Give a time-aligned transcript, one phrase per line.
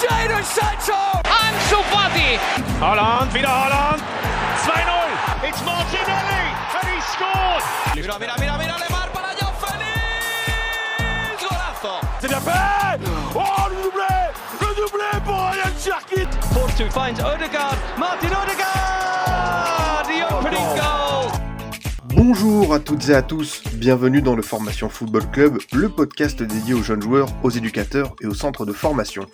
[0.00, 1.00] Jadon Sancho!
[1.24, 2.38] Ansu Fati!
[2.80, 4.02] Holland, wieder Holland!
[4.66, 5.48] 2-0!
[5.48, 6.44] It's Martinelli!
[6.76, 7.62] And he scored!
[7.94, 11.40] Mira, mira, mira, mira, Lemar para Joao Félix!
[11.40, 11.94] Golazo!
[12.20, 13.00] C'est bien fait!
[13.34, 13.40] Oh,
[13.70, 14.14] le doublé!
[14.60, 16.28] Le doublé pour Ryan Cherkit!
[16.52, 17.76] Force 2 finds Odegaard.
[17.96, 20.04] Martin Odegaard!
[20.04, 21.32] The opening goal!
[22.14, 26.74] Bonjour à toutes et à tous, bienvenue dans le Formation Football Club, le podcast dédié
[26.74, 29.26] aux jeunes joueurs, aux éducateurs et aux centres de formation.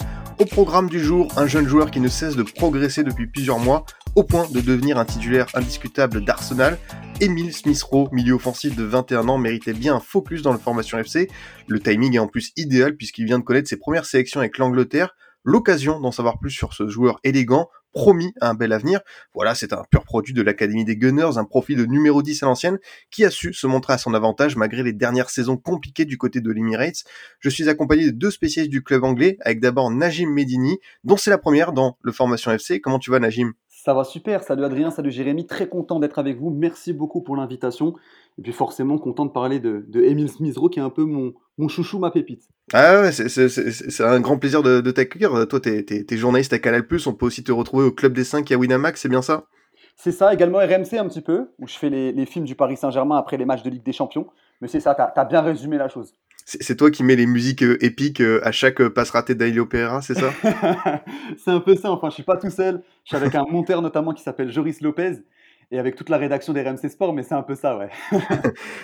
[0.42, 3.86] Au programme du jour, un jeune joueur qui ne cesse de progresser depuis plusieurs mois,
[4.16, 6.78] au point de devenir un titulaire indiscutable d'Arsenal.
[7.20, 11.30] Emile Smith-Rowe, milieu offensif de 21 ans, méritait bien un focus dans le Formation FC.
[11.68, 15.14] Le timing est en plus idéal puisqu'il vient de connaître ses premières sélections avec l'Angleterre,
[15.44, 19.00] l'occasion d'en savoir plus sur ce joueur élégant, promis un bel avenir.
[19.34, 22.46] Voilà, c'est un pur produit de l'Académie des Gunners, un profil de numéro 10 à
[22.46, 22.78] l'ancienne,
[23.10, 26.40] qui a su se montrer à son avantage malgré les dernières saisons compliquées du côté
[26.40, 27.04] de l'Emirates.
[27.40, 31.30] Je suis accompagné de deux spécialistes du club anglais, avec d'abord Najim Medini, dont c'est
[31.30, 32.80] la première dans le Formation FC.
[32.80, 33.52] Comment tu vas Najim?
[33.84, 37.34] Ça va super, salut Adrien, salut Jérémy, très content d'être avec vous, merci beaucoup pour
[37.34, 37.96] l'invitation.
[38.38, 40.30] Et puis forcément content de parler de, de Emile
[40.70, 42.44] qui est un peu mon, mon chouchou, ma pépite.
[42.72, 45.48] Ah ouais, c'est- un grand plaisir de, de t'accueillir.
[45.48, 48.48] Toi, t'es t'es journaliste à Canal+, on peut aussi te retrouver au Club des 5
[48.52, 49.46] et à Winamax, c'est bien ça?
[49.96, 52.76] C'est ça, également RMC un petit peu, où je fais les, les films du Paris
[52.76, 54.28] Saint-Germain après les matchs de Ligue des Champions.
[54.60, 56.12] Mais c'est ça, t'as as bien résumé la chose.
[56.44, 59.66] C'est toi qui mets les musiques euh, épiques euh, à chaque euh, passe ratée d'Ailio
[59.66, 60.32] Pereira, c'est ça?
[61.36, 63.80] C'est un peu ça, enfin je suis pas tout seul, je suis avec un monteur
[63.80, 65.22] notamment qui s'appelle Joris Lopez,
[65.70, 67.88] et avec toute la rédaction des RMC Sport, mais c'est un peu ça, ouais.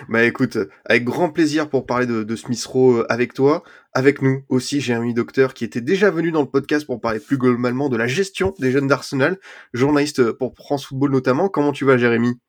[0.09, 4.41] Bah écoute, avec grand plaisir pour parler de, de Smith Rowe avec toi, avec nous
[4.49, 7.97] aussi Jérémy Docteur qui était déjà venu dans le podcast pour parler plus globalement de
[7.97, 9.37] la gestion des jeunes d'Arsenal,
[9.73, 11.47] journaliste pour France Football notamment.
[11.47, 12.39] Comment tu vas Jérémy?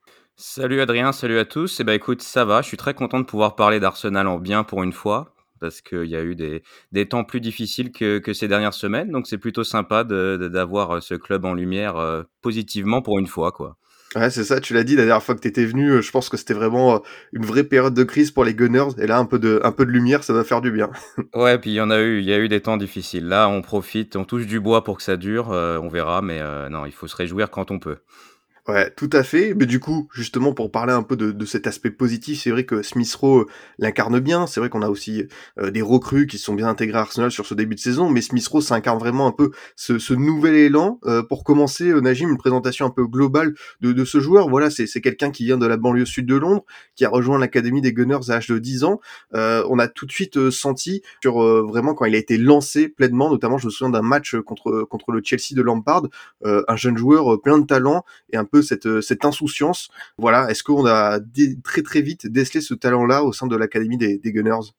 [0.43, 1.81] Salut Adrien, salut à tous.
[1.81, 2.63] Eh ben écoute, ça va.
[2.63, 6.07] Je suis très content de pouvoir parler d'Arsenal en bien pour une fois, parce qu'il
[6.07, 9.11] y a eu des, des temps plus difficiles que, que ces dernières semaines.
[9.11, 13.53] Donc c'est plutôt sympa d'avoir euh, ce club en lumière euh, positivement pour une fois,
[13.53, 13.77] quoi.
[14.17, 16.31] Ouais, c'est ça, tu l'as dit la dernière fois que t'étais venu, euh, je pense
[16.31, 17.03] que c'était vraiment
[17.33, 19.85] une vraie période de crise pour les Gunners, et là un peu de, un peu
[19.85, 20.91] de lumière, ça va faire du bien.
[21.35, 23.29] Ouais, puis il y en a eu, il y a eu des temps difficiles.
[23.29, 25.53] Là, on profite, on touche du bois pour que ça dure.
[25.53, 27.99] euh, on verra, mais euh, non, il faut se réjouir quand on peut.
[28.71, 29.53] Ouais, tout à fait.
[29.55, 32.65] Mais du coup, justement, pour parler un peu de, de cet aspect positif, c'est vrai
[32.65, 33.47] que Smith Rowe
[33.79, 34.47] l'incarne bien.
[34.47, 35.25] C'est vrai qu'on a aussi
[35.59, 38.11] euh, des recrues qui sont bien intégrées à Arsenal sur ce début de saison.
[38.11, 41.01] Mais Smith Rowe, ça incarne vraiment un peu ce, ce nouvel élan.
[41.07, 44.49] Euh, pour commencer, euh, Najim, une présentation un peu globale de, de ce joueur.
[44.51, 46.65] Voilà, c'est quelqu'un qui vient de la banlieue sud de Londres,
[46.95, 49.01] qui a rejoint l'académie des Gunners à l'âge de 10 ans.
[49.35, 52.37] Euh, on a tout de suite euh, senti sur euh, vraiment quand il a été
[52.39, 56.03] lancé pleinement, notamment je me souviens d'un match contre contre le Chelsea de Lampard,
[56.45, 59.89] euh, un jeune joueur euh, plein de talent et un peu cette, euh, cette insouciance.
[60.19, 61.19] Voilà, est-ce qu'on a
[61.65, 64.73] très très vite décelé ce talent-là au sein de l'académie des, des Gunners?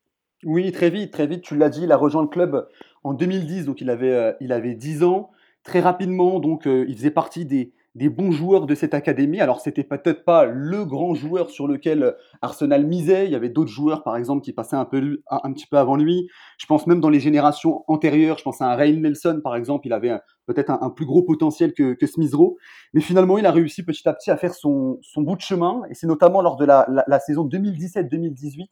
[0.44, 1.44] Oui, très vite, très vite.
[1.44, 2.68] Tu l'as dit, il a rejoint le club
[3.04, 5.32] en 2010, donc il avait, euh, il avait 10 ans.
[5.64, 9.42] Très rapidement, donc euh, il faisait partie des, des bons joueurs de cette académie.
[9.42, 13.26] Alors, c'était peut-être pas le grand joueur sur lequel euh, Arsenal misait.
[13.26, 15.98] Il y avait d'autres joueurs, par exemple, qui passaient un, peu, un, petit peu avant
[15.98, 16.28] lui.
[16.58, 18.38] Je pense même dans les générations antérieures.
[18.38, 19.88] Je pense à un Ray Nelson, par exemple.
[19.88, 22.56] Il avait un- peut-être un, plus gros potentiel que, que Smith Rowe.
[22.94, 25.82] Mais finalement, il a réussi petit à petit à faire son, son bout de chemin.
[25.90, 28.68] Et c'est notamment lors de la, la, saison 2017-2018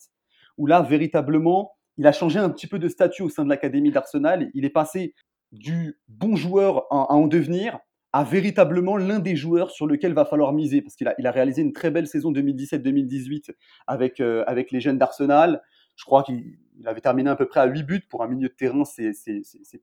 [0.58, 3.92] où là, véritablement, il a changé un petit peu de statut au sein de l'académie
[3.92, 4.50] d'Arsenal.
[4.54, 5.14] Il est passé
[5.52, 7.80] du bon joueur à en devenir
[8.14, 11.32] à véritablement l'un des joueurs sur lequel va falloir miser parce qu'il a, il a
[11.32, 13.52] réalisé une très belle saison 2017-2018
[13.88, 15.62] avec, euh, avec les jeunes d'Arsenal.
[15.96, 18.48] Je crois qu'il il avait terminé à peu près à 8 buts pour un milieu
[18.48, 19.12] de terrain, c'est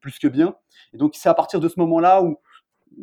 [0.01, 0.57] plus que bien.
[0.95, 2.39] Et donc c'est à partir de ce moment-là où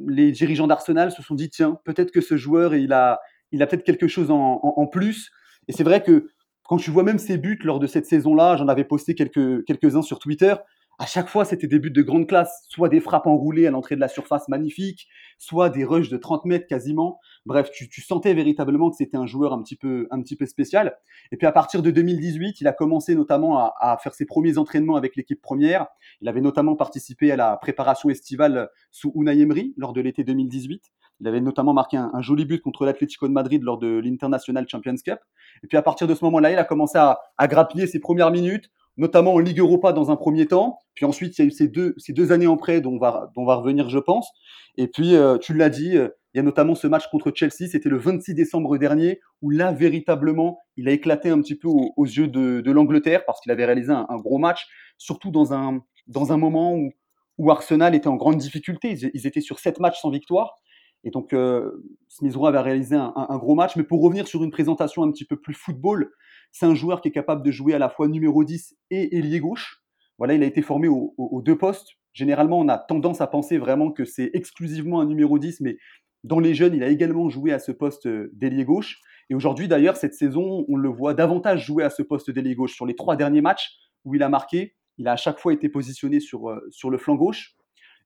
[0.07, 3.19] les dirigeants d'Arsenal se sont dit tiens, peut-être que ce joueur, il a,
[3.51, 5.31] il a peut-être quelque chose en, en- en plus.
[5.67, 6.29] Et c'est vrai que
[6.63, 10.01] quand tu vois même ses buts lors de cette saison-là, j'en avais posté quelques, quelques-uns
[10.01, 10.56] sur Twitter,
[11.00, 13.96] à chaque fois c'était des buts de grande classe, soit des frappes enroulées à l'entrée
[13.96, 17.20] de la surface magnifiques, soit des rushs de 30 mètres quasiment.
[17.46, 20.96] Bref, tu, sentais véritablement que c'était un joueur un petit, peu, un petit peu spécial.
[21.31, 24.96] Et puis à partir de 2018, il a commencé notamment à, faire ses premiers entraînements
[24.96, 25.88] avec l'équipe première.
[26.22, 30.84] Il avait notamment participé à la préparation estivale sous Unai Emery lors de l'été 2018.
[31.19, 34.96] Il avait notamment marqué un, joli but contre l'Atlético de Madrid lors de l'International Champions
[35.04, 35.19] Cup.
[35.63, 38.69] Et puis à partir de ce moment-là, il a commencé à grappiller ses premières minutes,
[38.98, 40.80] notamment en Ligue Europa dans un premier temps.
[40.94, 43.00] Puis ensuite, il y a eu ces deux, ces deux années en prêt dont on
[43.00, 44.30] va, dont on va revenir, je pense.
[44.78, 47.68] Et puis, euh, tu l'as dit, euh, il y a notamment ce match contre Chelsea,
[47.72, 52.06] c'était le 26 décembre dernier, où là, véritablement, il a éclaté un petit peu aux,
[52.06, 54.68] yeux de, de l'Angleterre parce qu'il avait réalisé un, gros match,
[54.98, 56.92] surtout dans un, dans un moment où,
[57.38, 58.98] où Arsenal était en grande difficulté.
[59.13, 60.56] Ils, étaient sur sept matchs sans victoire.
[61.04, 63.75] Et donc, euh, Smith avait réalisé un, un, gros match.
[63.75, 66.10] Mais pour revenir sur une présentation un petit peu plus football,
[66.53, 69.41] c'est un joueur qui est capable de jouer à la fois numéro 10 et ailier
[69.41, 69.83] gauche.
[70.17, 71.89] Voilà, il a été formé aux, deux postes.
[72.13, 75.77] généralement, on a tendance à penser vraiment que c'est exclusivement un numéro 10, mais
[76.23, 79.01] dans les jeunes, il a également joué à ce poste d'ailier gauche.
[79.29, 82.73] Et aujourd'hui, d'ailleurs, cette saison, on le voit davantage jouer à ce poste d'ailier gauche.
[82.73, 85.69] Sur les trois derniers matchs où il a marqué, il a à chaque fois été
[85.69, 87.55] positionné sur, euh, sur le flanc gauche.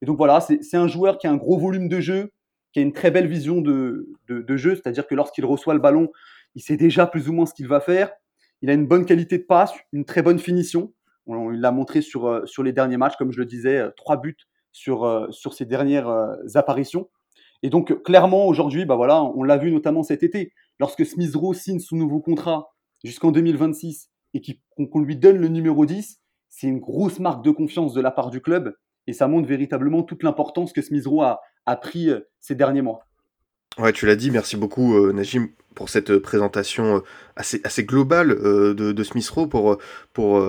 [0.02, 2.32] Et donc voilà, c'est un joueur qui a un gros volume de jeu,
[2.72, 6.10] qui a une très belle vision de, de, jeu, c'est-à-dire que lorsqu'il reçoit le ballon,
[6.56, 8.12] il sait déjà plus ou moins ce qu'il va faire.
[8.62, 10.94] Il a une bonne qualité de passe, une très bonne finition.
[11.28, 14.18] il l'a montré sur, euh, sur les derniers matchs, comme je le disais, euh, trois
[14.18, 14.38] buts
[14.72, 16.08] sur, sur ses dernières
[16.54, 17.10] apparitions.
[17.64, 21.80] Et donc, clairement, aujourd'hui, bah voilà, on l'a vu notamment cet été, lorsque Smith signe
[21.80, 22.70] son nouveau contrat
[23.04, 24.42] jusqu'en 2026 et
[24.76, 28.30] qu'on lui donne le numéro 10, c'est une grosse marque de confiance de la part
[28.30, 28.76] du club
[29.08, 33.00] et ça montre véritablement toute l'importance que Smith a, a pris euh, ces derniers mois.
[33.80, 37.00] Ouais, tu l'as dit, merci beaucoup euh, Najim pour cette présentation euh,
[37.36, 39.78] assez, assez globale de, de Smith Rowe pour,
[40.14, 40.44] pour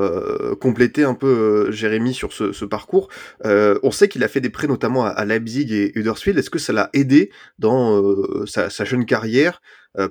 [0.58, 3.08] compléter un peu Jérémy sur ce, ce parcours.
[3.44, 6.38] on sait qu'il a fait des prêts notamment à, Leipzig et Huddersfield.
[6.38, 8.02] Est-ce que ça l'a aidé dans
[8.46, 9.60] sa, sa, jeune carrière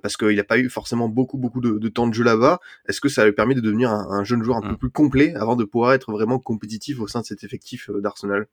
[0.04, 2.60] parce qu'il n'a pas eu forcément beaucoup beaucoup de, de temps de jeu là-bas?
[2.88, 4.78] Est-ce que ça lui permis de devenir un, un jeune joueur un peu mm.
[4.78, 8.46] plus complet avant de pouvoir être vraiment compétitif au sein de cet effectif d'Arsenal?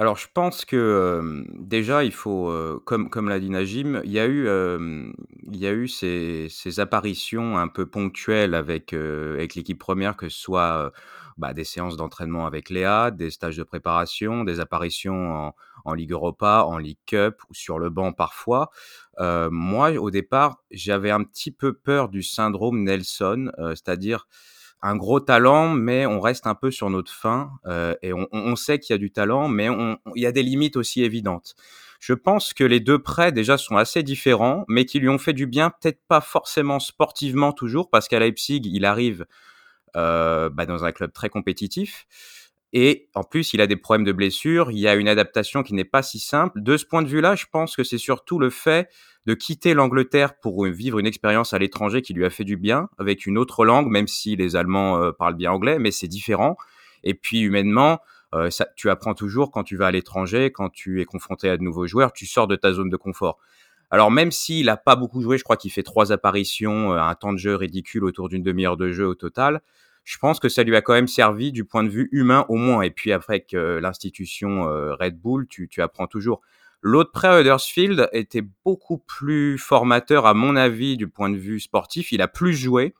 [0.00, 2.52] Alors, je pense que déjà, il faut,
[2.84, 4.46] comme, comme l'a dit Najim, il y a eu,
[5.50, 10.28] il y a eu ces, ces apparitions un peu ponctuelles avec, avec l'équipe première, que
[10.28, 10.92] ce soit
[11.36, 15.54] bah, des séances d'entraînement avec Léa, des stages de préparation, des apparitions en,
[15.84, 18.70] en Ligue Europa, en Ligue Cup ou sur le banc parfois.
[19.18, 24.28] moi, au départ, j'avais un petit peu peur du syndrome Nelson, c'est-à-dire
[24.82, 28.56] un gros talent, mais on reste un peu sur notre fin euh, et on, on
[28.56, 29.68] sait qu'il y a du talent, mais
[30.14, 31.54] il y a des limites aussi évidentes.
[32.00, 35.32] Je pense que les deux prêts déjà sont assez différents, mais qui lui ont fait
[35.32, 39.26] du bien, peut-être pas forcément sportivement toujours, parce qu'à Leipzig, il arrive
[39.96, 42.06] euh, bah, dans un club très compétitif.
[42.72, 45.74] Et en plus, il a des problèmes de blessure, il y a une adaptation qui
[45.74, 46.60] n'est pas si simple.
[46.62, 48.88] De ce point de vue-là, je pense que c'est surtout le fait
[49.28, 52.88] de quitter l'Angleterre pour vivre une expérience à l'étranger qui lui a fait du bien,
[52.96, 56.56] avec une autre langue, même si les Allemands euh, parlent bien anglais, mais c'est différent.
[57.04, 58.00] Et puis humainement,
[58.34, 61.58] euh, ça, tu apprends toujours quand tu vas à l'étranger, quand tu es confronté à
[61.58, 63.36] de nouveaux joueurs, tu sors de ta zone de confort.
[63.90, 67.14] Alors même s'il n'a pas beaucoup joué, je crois qu'il fait trois apparitions, euh, un
[67.14, 69.60] temps de jeu ridicule autour d'une demi-heure de jeu au total
[70.04, 72.54] je pense que ça lui a quand même servi du point de vue humain au
[72.54, 72.80] moins.
[72.80, 74.64] Et puis après que l'institution
[74.98, 76.40] Red Bull, tu apprends toujours.
[76.80, 82.12] L'autre prêt Huddersfield était beaucoup plus formateur à mon avis du point de vue sportif.
[82.12, 82.94] Il a plus joué.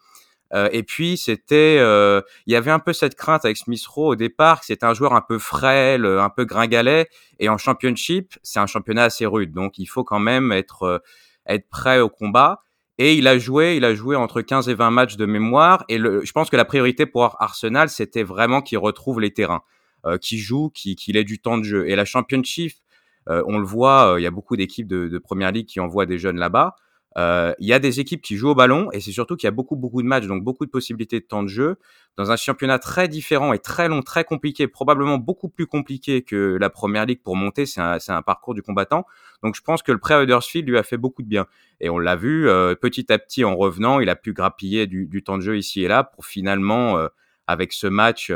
[0.55, 4.09] Euh, et puis c'était, euh, il y avait un peu cette crainte avec Smith Rowe
[4.09, 7.09] au départ, que c'était un joueur un peu frêle, un peu gringalet.
[7.39, 11.03] Et en championship, c'est un championnat assez rude, donc il faut quand même être
[11.49, 12.63] être prêt au combat.
[12.99, 15.85] Et il a joué, il a joué entre 15 et 20 matchs de mémoire.
[15.89, 19.63] Et le, je pense que la priorité pour Arsenal, c'était vraiment qu'il retrouve les terrains,
[20.05, 21.89] euh, qu'il joue, qu'il ait du temps de jeu.
[21.89, 22.87] Et la Championship, euh,
[23.29, 26.07] on le voit, euh, il y a beaucoup d'équipes de, de Première Ligue qui envoient
[26.07, 26.77] des jeunes là-bas.
[27.17, 29.49] Euh, il y a des équipes qui jouent au ballon et c'est surtout qu'il y
[29.49, 31.77] a beaucoup beaucoup de matchs, donc beaucoup de possibilités de temps de jeu
[32.17, 36.57] dans un championnat très différent et très long, très compliqué, probablement beaucoup plus compliqué que
[36.61, 37.67] la première ligue pour monter.
[37.67, 39.05] C'est un, un, parcours du combattant.
[39.43, 41.47] Donc je pense que le pré Huddersfield lui a fait beaucoup de bien
[41.81, 45.07] et on l'a vu euh, petit à petit en revenant, il a pu grappiller du,
[45.07, 47.09] du, temps de jeu ici et là pour finalement euh,
[47.49, 48.31] avec ce match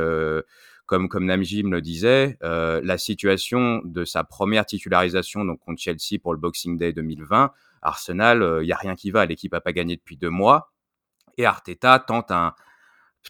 [0.86, 6.18] comme comme Namjim le disait, euh, la situation de sa première titularisation donc contre Chelsea
[6.22, 7.52] pour le Boxing Day 2020
[7.82, 9.26] Arsenal, il euh, y a rien qui va.
[9.26, 10.72] L'équipe a pas gagné depuis deux mois.
[11.38, 12.54] Et Arteta tente un,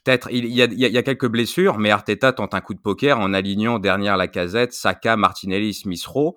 [0.05, 2.81] peut-être, il y, a, il y, a, quelques blessures, mais Arteta tente un coup de
[2.81, 6.35] poker en alignant dernière la casette, Saka, Martinelli, Smith Rowe.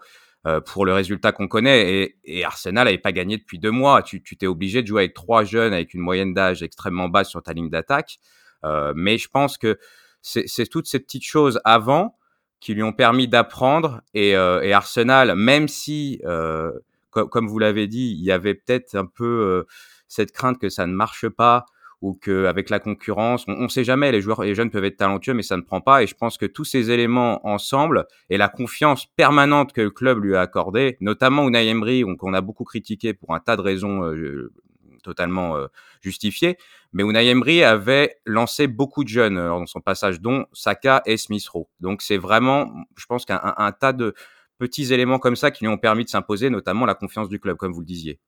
[0.47, 2.03] Euh, pour le résultat qu'on connaît.
[2.03, 4.03] Et, et Arsenal n'avait pas gagné depuis deux mois.
[4.03, 7.41] Tu t'es obligé de jouer avec trois jeunes avec une moyenne d'âge extrêmement basse sur
[7.41, 8.19] ta ligne d'attaque.
[8.63, 9.79] Euh, mais je pense que
[10.25, 12.17] c'est toutes ces petites choses avant
[12.59, 14.01] qui lui ont permis d'apprendre.
[14.13, 16.71] Et, euh, et, Arsenal, même si euh,
[17.11, 19.63] comme, vous l'avez dit, il y avait peut-être un peu euh,
[20.07, 21.65] cette crainte que ça ne marche pas
[22.01, 25.33] ou qu'avec la concurrence, on ne sait jamais, les joueurs, les jeunes peuvent être talentueux,
[25.33, 26.03] mais ça ne prend pas.
[26.03, 30.23] Et je pense que tous ces éléments ensemble et la confiance permanente que le club
[30.23, 34.03] lui a accordée, notamment Unai Emery, qu'on a beaucoup critiqué pour un tas de raisons
[34.03, 34.51] euh,
[35.05, 35.55] totalement
[36.01, 36.57] justifiées,
[36.91, 41.47] mais Unai Emery avait lancé beaucoup de jeunes dans son passage, dont Saka et Smith
[41.47, 41.67] Rowe.
[41.79, 44.13] Donc c'est vraiment, je pense qu'un tas de
[44.57, 47.57] petits éléments comme ça qui lui ont permis de s'imposer, notamment la confiance du club,
[47.57, 48.19] comme vous le disiez.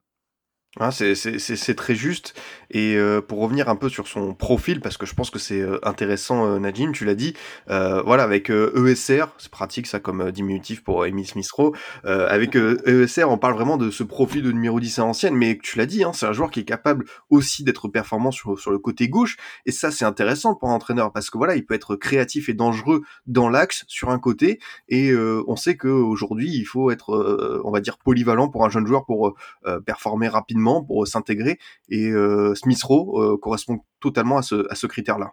[0.76, 2.34] Ah, c'est très juste.
[2.70, 5.60] Et heu, pour revenir un peu sur son profil, parce que je pense que c'est,
[5.62, 7.32] heu, intéressant, heu, Nadine, tu l'as dit,
[7.70, 11.72] heu, voilà avec, ESR, c'est pratique ça comme, diminutif pour Smith-Rowe,
[12.04, 15.58] heu, avec, ESR, on parle vraiment de ce profil de numéro 10 à l'ancienne, mais
[15.60, 18.78] tu l'as dit, hein, c'est un joueur qui est capable aussi d'être performant sur le
[18.78, 19.36] côté gauche.
[19.64, 22.54] Et ça, c'est intéressant pour un entraîneur parce que voilà, il peut être créatif et
[22.54, 24.60] dangereux dans l'axe, sur un côté.
[24.90, 29.06] Et on sait qu'aujourd'hui, il faut être, on va dire polyvalent pour un jeune joueur
[29.06, 29.34] pour,
[29.86, 31.58] performer rapidement pour s'intégrer.
[31.88, 35.32] Et euh, Smith Rowe euh, correspond totalement à ce, critère-là.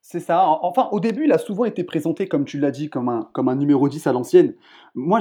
[0.00, 0.46] C'est ça.
[0.62, 3.48] Enfin, au début, il a souvent été présenté, comme tu l'as dit, comme un, comme
[3.48, 4.54] un numéro 10 à l'ancienne.
[4.94, 5.18] Moi,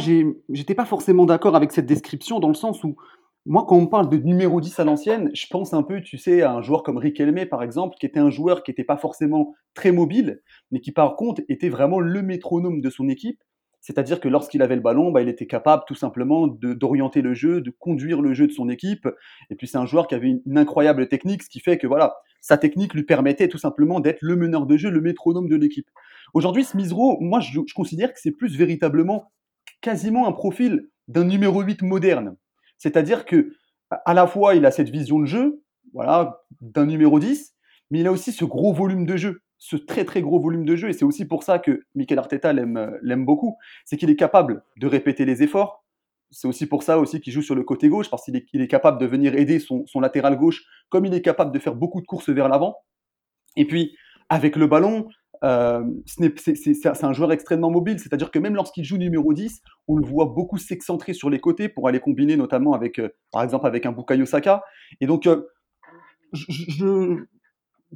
[0.49, 2.95] j'étais pas forcément d'accord avec cette description, dans le sens où,
[3.45, 6.41] moi, quand on parle de numéro 10 à l'ancienne, je pense un peu, tu sais,
[6.41, 9.53] à un joueur comme Riquelme, par exemple, qui était un joueur qui n'était pas forcément
[9.73, 13.41] très mobile, mais qui, par contre, était vraiment le métronome de son équipe
[13.83, 17.59] c'est-à-dire que lorsqu'il avait le ballon, bah, il était capable tout simplement d'orienter le jeu,
[17.59, 19.09] de conduire le jeu de son équipe.
[19.49, 22.15] Et puis c'est un joueur qui avait une, incroyable technique, ce qui fait que voilà,
[22.39, 25.89] sa technique lui permettait tout simplement d'être le meneur de jeu, le métronome de l'équipe.
[26.33, 29.33] Aujourd'hui, Smithrow, moi je, considère que c'est plus véritablement
[29.81, 32.37] quasiment un profil d'un numéro 8 moderne.
[32.77, 33.51] C'est-à-dire que
[34.05, 35.61] à la fois il a cette vision de jeu,
[35.93, 37.53] voilà, d'un numéro 10,
[37.91, 40.75] mais il a aussi ce gros volume de jeu ce très très gros volume de
[40.75, 43.55] jeu, et c'est aussi pour ça que Mikel Arteta euh, l'aime beaucoup,
[43.85, 45.85] c'est qu'il est capable de répéter les efforts.
[46.31, 48.99] C'est aussi pour ça aussi qu'il joue sur le côté gauche, parce qu'il est, capable
[48.99, 52.27] de venir aider son, latéral gauche, comme il est capable de faire beaucoup de courses
[52.27, 52.75] vers l'avant.
[53.55, 53.95] Et puis,
[54.27, 55.07] avec le ballon,
[55.45, 60.05] euh, c'est un joueur extrêmement mobile, c'est-à-dire que même lorsqu'il joue numéro 10, on le
[60.05, 63.85] voit beaucoup s'excentrer sur les côtés pour aller combiner notamment avec, euh, par exemple, avec
[63.85, 64.61] un Bukayo Saka.
[64.99, 65.25] Et donc,
[66.33, 67.23] je,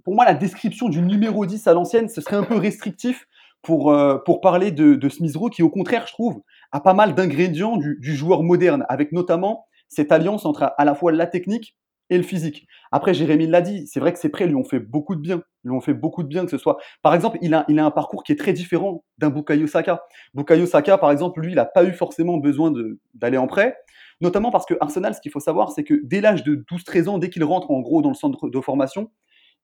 [0.03, 3.27] pour moi, la description du numéro 10 à l'ancienne, ce serait un peu restrictif
[3.61, 6.93] pour, euh, pour parler de, de Smith Rowe, qui au contraire, je trouve, a pas
[6.93, 11.27] mal d'ingrédients du, du, joueur moderne, avec notamment cette alliance entre à la fois la
[11.27, 11.75] technique
[12.09, 12.67] et le physique.
[12.91, 15.41] Après, Jérémy l'a dit, c'est vrai que ses prêts lui ont fait beaucoup de bien.
[15.63, 16.77] Lui ont fait beaucoup de bien que ce soit.
[17.01, 20.03] Par exemple, il a, il a un parcours qui est très différent d'un Bukayo Saka.
[20.33, 22.71] Bukayo Saka, par exemple, lui, il n'a pas eu forcément besoin
[23.13, 23.75] d'aller en prêt.
[24.21, 27.17] Notamment parce que Arsenal, ce qu'il faut savoir, c'est que dès l'âge de 12-13 ans,
[27.17, 29.11] dès qu'il rentre en gros dans le centre de formation,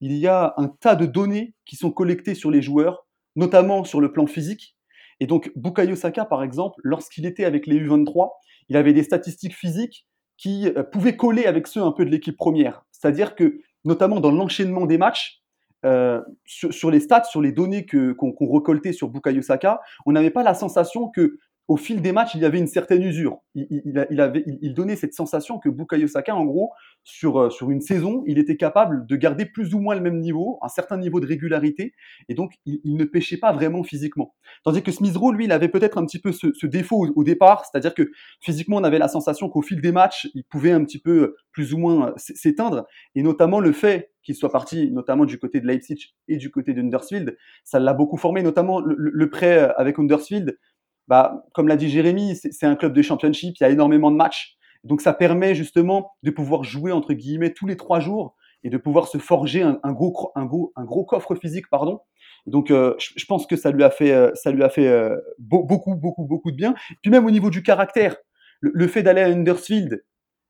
[0.05, 3.07] il y a un tas de données qui sont collectées sur les joueurs,
[3.37, 4.75] notamment sur le plan physique.
[5.21, 8.31] Et donc, Bukayo Saka, par exemple, lorsqu'il était avec les U23,
[8.67, 10.05] il avait des statistiques physiques
[10.35, 12.83] qui euh, pouvaient coller avec ceux un peu de l'équipe première.
[12.91, 15.41] C'est-à-dire que, notamment dans l'enchaînement des matchs,
[15.85, 20.43] euh, sur, les stats, sur les données qu'on recoltait sur Bukayo Saka, on n'avait pas
[20.43, 23.39] la sensation que au fil des matchs, il y avait une certaine usure.
[23.55, 26.71] Il, donnait cette sensation que Bukayo Saka, en gros,
[27.03, 30.19] sur, euh, sur une saison, il était capable de garder plus ou moins le même
[30.19, 31.93] niveau, un certain niveau de régularité,
[32.27, 34.35] et donc il, ne pêchait pas vraiment physiquement.
[34.63, 37.65] Tandis que Smith Rowe, lui, il avait peut-être un petit peu ce, défaut au, départ,
[37.65, 40.99] c'est-à-dire que physiquement, on avait la sensation qu'au fil des matchs, il pouvait un petit
[40.99, 45.25] peu euh, plus ou moins euh, s'éteindre, et notamment le fait qu'il soit parti, notamment
[45.25, 49.29] du côté de Leipzig et du côté d'Undersfield, ça l'a beaucoup formé, notamment le, le
[49.29, 50.57] prêt avec Undersfield
[51.07, 54.15] bah, comme l'a dit Jérémy, c'est un club de championship, il y a énormément de
[54.15, 54.57] matchs.
[54.83, 58.77] Donc ça permet justement de pouvoir jouer entre guillemets tous les trois jours et de
[58.77, 61.99] pouvoir se forger un, gros, coffre physique, pardon.
[62.45, 64.31] Donc euh, je, pense que ça lui a fait, euh,
[64.77, 66.73] euh, beaucoup, beaucoup, beaucoup de bien.
[67.01, 68.15] Puis même au niveau du caractère,
[68.61, 70.03] le, fait d'aller à Undersfield,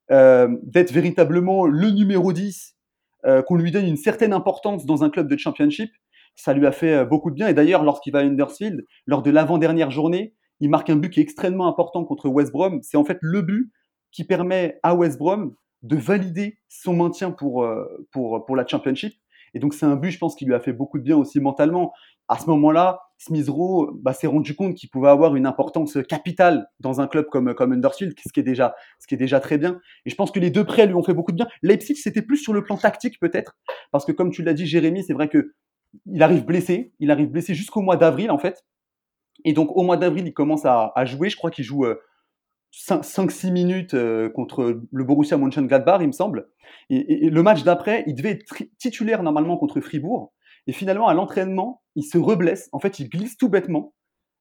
[0.10, 2.76] d'être véritablement le numéro 10,
[3.48, 5.92] qu'on lui donne une certaine importance dans un club de championship,
[6.36, 7.48] ça lui a fait beaucoup de bien.
[7.48, 11.20] Et d'ailleurs, lorsqu'il va à Undersfield, lors de l'avant-dernière journée, il marque un but qui
[11.20, 12.80] est extrêmement important contre West Brom.
[12.82, 13.72] C'est en fait le but
[14.12, 19.14] qui permet à West Brom de valider son maintien pour, euh, pour, pour la Championship.
[19.54, 21.40] Et donc, c'est un but, je pense, qui lui a fait beaucoup de bien aussi
[21.40, 21.94] mentalement.
[22.28, 26.68] À ce moment-là, Smith Rowe bah, s'est rendu compte qu'il pouvait avoir une importance capitale
[26.80, 29.80] dans un club comme, comme ce qui, est déjà, ce qui est déjà très bien.
[30.06, 31.48] Et je pense que les deux prêts lui ont fait beaucoup de bien.
[31.62, 33.58] Leipzig, c'était plus sur le plan tactique, peut-être,
[33.92, 35.54] parce que comme tu l'as dit, Jérémy, c'est vrai que
[36.08, 36.94] il arrive blessé.
[37.00, 38.64] Il arrive blessé jusqu'au mois d'avril, en fait.
[39.46, 41.30] Et donc, au mois d'avril, il commence à, jouer.
[41.30, 41.86] Je crois qu'il joue
[42.74, 46.50] 5-6 euh, minutes euh, contre le Borussia Mönchengladbach, il me semble.
[46.90, 50.34] Et, le match d'après, il devait être titulaire normalement contre Fribourg.
[50.68, 52.70] Et finalement, à l'entraînement, il se reblesse.
[52.72, 53.94] En fait, il glisse tout bêtement.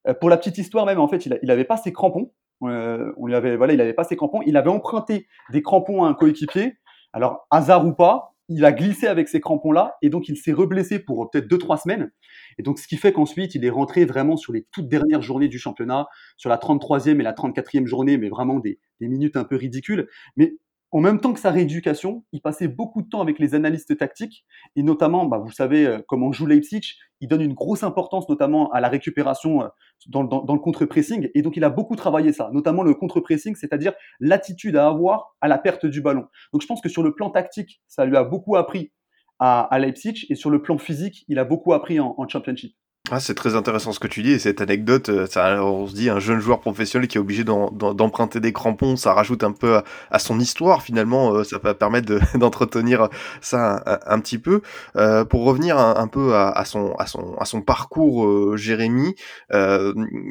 [0.06, 2.32] Euh, pour la petite histoire même, en fait, il n'avait pas ses crampons.
[2.60, 4.40] on lui avait, voilà, il n'avait pas ses crampons.
[4.46, 6.74] Il avait emprunté des crampons à un coéquipier.
[7.12, 10.98] Alors, hasard ou pas, il a glissé avec ces crampons-là et donc il s'est reblessé
[10.98, 12.10] pour peut-être 2-3 semaines.
[12.58, 15.48] Et donc ce qui fait qu'ensuite il est rentré vraiment sur les toutes dernières journées
[15.48, 16.06] du championnat,
[16.36, 20.08] sur la 33e et la 34e journée, mais vraiment des, minutes un peu ridicules.
[20.36, 20.54] Mais
[20.92, 24.44] en même temps que sa rééducation, il passait beaucoup de temps avec les analystes tactiques,
[24.76, 28.70] et notamment, bah, vous savez, euh, comment joue Leipzig, il donne une grosse importance notamment
[28.72, 29.68] à la récupération euh,
[30.06, 34.76] dans, le contre-pressing, et donc il a beaucoup travaillé ça, notamment le contre-pressing, c'est-à-dire l'attitude
[34.76, 36.26] à avoir à la perte du ballon.
[36.52, 38.92] Donc je pense que sur le plan tactique, ça lui a beaucoup appris
[39.38, 42.76] à, Leipzig et sur le plan physique, il a beaucoup appris en, en championship.
[43.10, 45.94] Ah, c'est très intéressant ce que tu dis et cette anecdote, euh, ça, on se
[45.94, 49.80] dit un jeune joueur professionnel qui est obligé d'emprunter des crampons, ça rajoute un peu
[50.10, 53.08] à, son histoire finalement, euh, ça va permettre d'entretenir
[53.40, 54.62] ça un, petit peu.
[54.94, 59.16] Euh, pour revenir un, peu à, son, à, à parcours, Jérémy,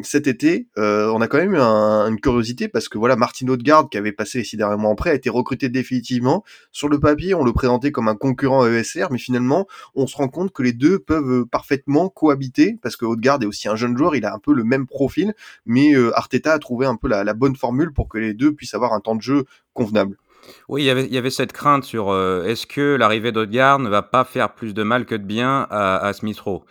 [0.01, 3.97] cet été, on a quand même eu une curiosité parce que voilà, Martin Odegaard qui
[3.97, 6.43] avait passé les six derniers en prêt a été recruté définitivement.
[6.71, 10.29] Sur le papier, on le présentait comme un concurrent ESR, mais finalement, on se rend
[10.29, 14.15] compte que les deux peuvent parfaitement cohabiter parce que Haute-Garde est aussi un jeune joueur,
[14.15, 15.33] il a un peu le même profil,
[15.65, 18.73] mais euh, Arteta a trouvé un peu la, bonne formule pour que les deux puissent
[18.73, 20.17] avoir un temps de jeu convenable.
[20.67, 24.23] Oui, il y avait, cette crainte sur euh, est-ce que l'arrivée d'Odegaard ne va pas
[24.23, 26.63] faire plus de mal que de bien à, Smith Rowe?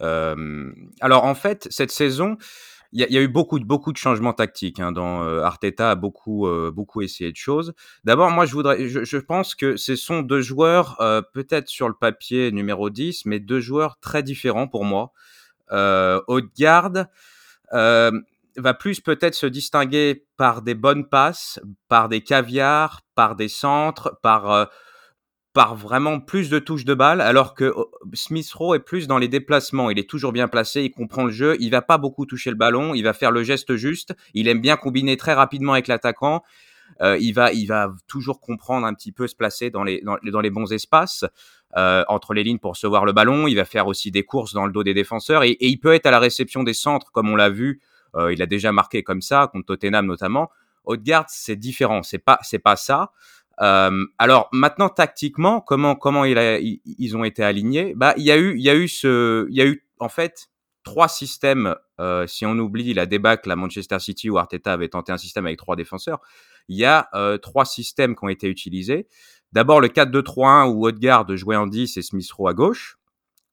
[0.00, 2.36] Euh, alors en fait, cette saison,
[2.92, 4.78] il y, a eu beaucoup, de changements tactiques.
[4.78, 6.46] Hein, dans Arteta a beaucoup,
[7.02, 7.74] essayé de choses.
[8.04, 10.96] D'abord, moi, je voudrais, je, pense que ce sont deux joueurs,
[11.34, 15.12] peut-être sur le papier numéro 10, mais deux joueurs très différents pour moi
[15.72, 17.08] euh, Haute-Garde
[17.72, 18.10] euh,
[18.56, 24.18] va plus peut-être se distinguer par des bonnes passes, par des caviars, par des centres,
[24.22, 24.64] par euh,
[25.52, 29.16] par vraiment plus de touches de balle, alors que oh, Smith Rowe est plus dans
[29.16, 29.88] les déplacements.
[29.88, 32.56] Il est toujours bien placé, il comprend le jeu, il va pas beaucoup toucher le
[32.56, 36.42] ballon, il va faire le geste juste, il aime bien combiner très rapidement avec l'attaquant.
[37.02, 40.16] Euh, il va, il va toujours comprendre un petit peu se placer dans les, dans,
[40.22, 41.24] dans les bons espaces.
[41.76, 43.48] Euh, entre les lignes pour recevoir le ballon.
[43.48, 46.06] Il va faire aussi des courses dans le dos des défenseurs et, il peut être
[46.06, 47.82] à la réception des centres, comme on l'a vu.
[48.14, 50.48] Euh, il a déjà marqué comme ça contre Tottenham notamment.
[50.84, 52.02] Haute-Garde, c'est différent.
[52.02, 53.10] C'est pas, c'est pas ça.
[53.60, 57.94] Euh, alors maintenant tactiquement, comment comment il a, ils ont été alignés?
[57.94, 60.08] Bah il y a eu il y a eu ce il y a eu en
[60.08, 60.48] fait
[60.82, 61.74] trois systèmes.
[61.98, 65.46] Euh, si on oublie la débâcle à Manchester City où Arteta avait tenté un système
[65.46, 66.20] avec trois défenseurs,
[66.68, 69.08] il y a euh, trois systèmes qui ont été utilisés.
[69.52, 72.98] D'abord le 4-2-3-1 où Odegaard jouait en 10 et Smith Rowe à gauche.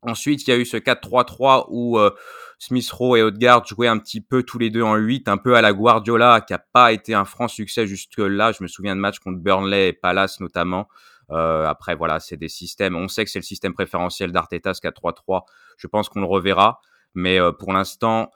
[0.02, 2.12] Ensuite, il y a eu ce 4-3-3 où euh,
[2.60, 5.56] Smith Rowe et Odegaard jouaient un petit peu tous les deux en 8, un peu
[5.56, 8.52] à la Guardiola, qui a pas été un franc succès jusque-là.
[8.52, 10.88] Je me souviens de matchs contre Burnley et Palace notamment.
[11.32, 12.96] Euh, après, voilà, c'est des systèmes.
[12.96, 15.44] On sait que c'est le système préférentiel d'Arteta, ce 4-3-3.
[15.78, 16.82] Je pense qu'on le reverra.
[17.16, 18.32] Mais euh, pour l'instant,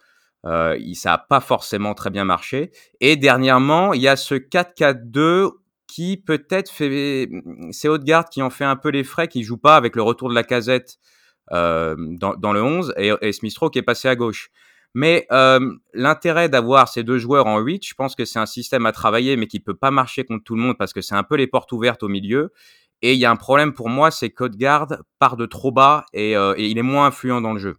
[0.48, 2.72] euh, ça n'a pas forcément très bien marché.
[3.02, 5.52] Et dernièrement, il y a ce 4-4-2
[5.88, 7.30] qui peut-être fait,
[7.72, 10.30] c'est Haute-Garde qui en fait un peu les frais, qui joue pas avec le retour
[10.30, 10.98] de la casette
[11.52, 14.50] euh, dans, dans, le 11 et, et qui est passé à gauche.
[14.94, 18.86] Mais euh, l'intérêt d'avoir ces deux joueurs en 8, je pense que c'est un système
[18.86, 21.24] à travailler, mais qui peut pas marcher contre tout le monde parce que c'est un
[21.24, 22.52] peu les portes ouvertes au milieu.
[23.02, 26.36] Et il y a un problème pour moi, c'est qu'Haute-Garde part de trop bas et,
[26.36, 27.76] euh, et, il est moins influent dans le jeu.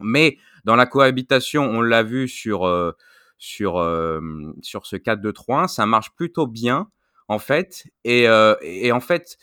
[0.00, 2.92] Mais dans la cohabitation, on l'a vu sur euh,
[3.38, 4.20] sur euh,
[4.62, 6.88] sur ce 4-2-3-1, ça marche plutôt bien
[7.28, 7.84] en fait.
[8.04, 9.36] Et, euh, et en fait,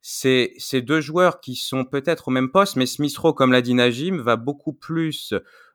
[0.00, 3.62] c'est ces deux joueurs qui sont peut-être au même poste, mais Smith Rowe, comme l'a
[3.62, 5.34] dit Najim, va beaucoup plus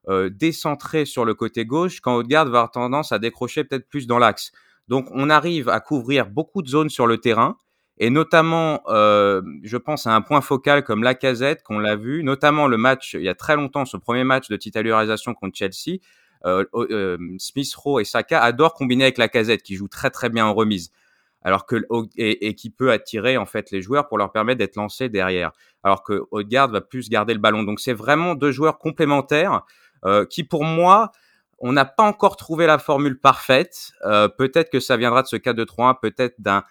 [0.10, 4.08] euh, décentrer sur le côté gauche, quand Odegaard va avoir tendance à décrocher peut-être plus
[4.08, 4.52] dans l'axe.
[4.88, 7.58] Donc on arrive à couvrir beaucoup de zones sur le terrain,
[7.98, 12.24] et notamment, euh, je pense à un point focal comme la casette qu'on l'a vu,
[12.24, 16.00] notamment le match il y a très longtemps, ce premier match de titularisation contre Chelsea.
[16.46, 20.30] Euh, euh, Smith Rowe et Saka adorent combiner avec la casette, qui joue très très
[20.30, 20.92] bien en remise
[21.44, 21.76] alors que
[22.16, 25.52] et, qui peut attirer en fait les joueurs pour leur permettre d'être lancés derrière.
[25.84, 27.64] Alors que Odegaard va plus garder le ballon.
[27.64, 29.64] Donc c'est vraiment deux joueurs complémentaires
[30.06, 31.12] euh, qui pour moi
[31.60, 33.92] on n'a pas encore trouvé la formule parfaite.
[34.06, 36.64] Euh, peut-être que ça viendra de ce 4-2-3-1, peut-être d'un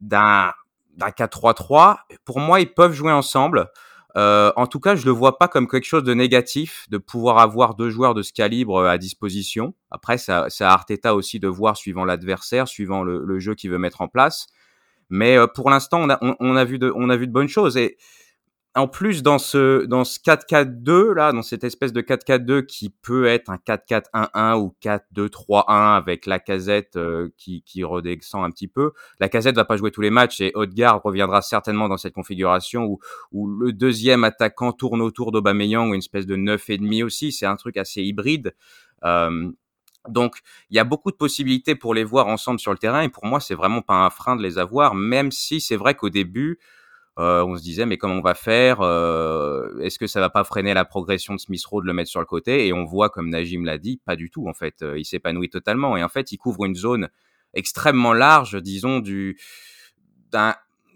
[0.00, 0.52] d'un
[1.00, 1.96] d'un 4-3-3.
[2.24, 3.70] Pour moi, ils peuvent jouer ensemble.
[4.16, 7.38] Euh, en tout cas, je le vois pas comme quelque chose de négatif de pouvoir
[7.38, 9.74] avoir deux joueurs de ce calibre euh, à disposition.
[9.90, 13.70] Après, ça, ça a Arteta aussi de voir suivant l'adversaire, suivant le, le, jeu qu'il
[13.70, 14.48] veut mettre en place.
[15.10, 17.48] Mais euh, pour l'instant, on a, on, a vu de, on a vu de bonnes
[17.48, 17.76] choses.
[17.76, 17.98] Et
[18.76, 23.26] en plus, dans ce, dans ce 4-4-2, là, dans cette espèce de 4-4-2 qui peut
[23.26, 28.92] être un 4-4-1-1 ou 4-2-3-1 avec la casette euh, qui, qui redescend un petit peu.
[29.18, 32.84] La casette va pas jouer tous les matchs et Odegaard reviendra certainement dans cette configuration
[32.84, 33.00] où,
[33.32, 37.32] où le deuxième attaquant tourne autour d'Aubameyang ou une espèce de 9,5 aussi.
[37.32, 38.54] C'est un truc assez hybride.
[39.02, 39.50] Euh,
[40.08, 40.38] donc,
[40.70, 43.26] il y a beaucoup de possibilités pour les voir ensemble sur le terrain et pour
[43.26, 46.58] moi, c'est vraiment pas un frein de les avoir, même si c'est vrai qu'au début,
[47.20, 50.42] euh, on se disait mais comment on va faire euh, Est-ce que ça va pas
[50.42, 52.66] freiner la progression de Smith Rowe de le mettre sur le côté?
[52.66, 54.82] Et on voit, comme Najim l'a dit, pas du tout en fait.
[54.82, 57.08] Euh, il s'épanouit totalement et en fait il couvre une zone
[57.54, 59.38] extrêmement large, disons du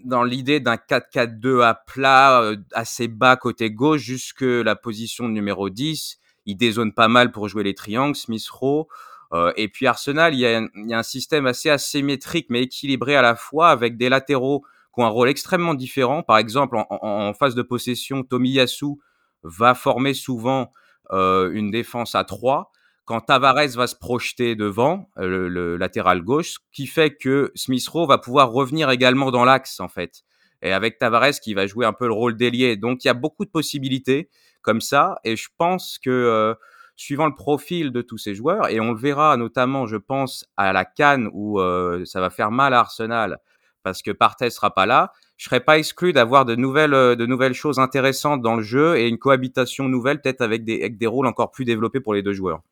[0.04, 5.70] dans l'idée d'un 4-4-2 à plat, euh, assez bas côté gauche, jusque la position numéro
[5.70, 6.18] 10.
[6.46, 8.86] Il dézone pas mal pour jouer les triangles, Smith Rowe.
[9.32, 12.46] Euh, et puis Arsenal, il y, a un, il y, a un, système assez asymétrique
[12.50, 16.22] mais équilibré à la fois avec des latéraux qui ont un rôle extrêmement différent.
[16.22, 18.96] Par exemple, en, en, phase de possession, Tomiyasu
[19.42, 20.72] va former souvent
[21.12, 22.70] euh, une défense à 3
[23.04, 27.52] quand Tavares va se projeter devant euh, le, le, latéral gauche, ce qui fait que
[27.54, 30.22] Smith Rowe va pouvoir revenir également dans l'axe en fait.
[30.62, 32.76] Et avec Tavares qui va jouer un peu le rôle d'ailier.
[32.76, 34.30] Donc il y a beaucoup de possibilités
[34.62, 35.16] comme ça.
[35.24, 36.54] Et je pense que euh,
[36.96, 40.72] suivant le profil de tous ces joueurs, et on le verra notamment, je pense, à
[40.72, 43.38] la Cannes où euh, ça va faire mal à Arsenal
[43.84, 45.12] parce que Partey sera pas là.
[45.36, 48.96] Je serais pas exclu d'avoir de nouvelles, euh, de nouvelles choses intéressantes dans le jeu
[48.96, 52.22] et une cohabitation nouvelle, peut-être avec des, avec des rôles encore plus développés pour les
[52.22, 52.62] deux joueurs.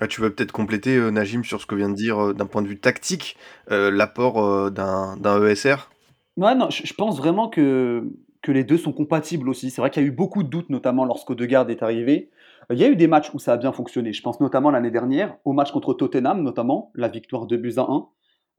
[0.00, 2.46] Ah, tu veux peut-être compléter, euh, Najim, sur ce que vient de dire euh, d'un
[2.46, 3.36] point de vue tactique,
[3.70, 5.90] euh, l'apport euh, d'un ESR
[6.36, 8.04] Ouais, non, je, je pense vraiment que,
[8.42, 9.70] que les deux sont compatibles aussi.
[9.70, 12.30] C'est vrai qu'il y a eu beaucoup de doutes, notamment lorsqu'Odegaard est arrivé.
[12.70, 14.12] Il y a eu des matchs où ça a bien fonctionné.
[14.12, 17.86] Je pense notamment l'année dernière, au match contre Tottenham, notamment, la victoire 2 buts à
[17.88, 18.06] 1,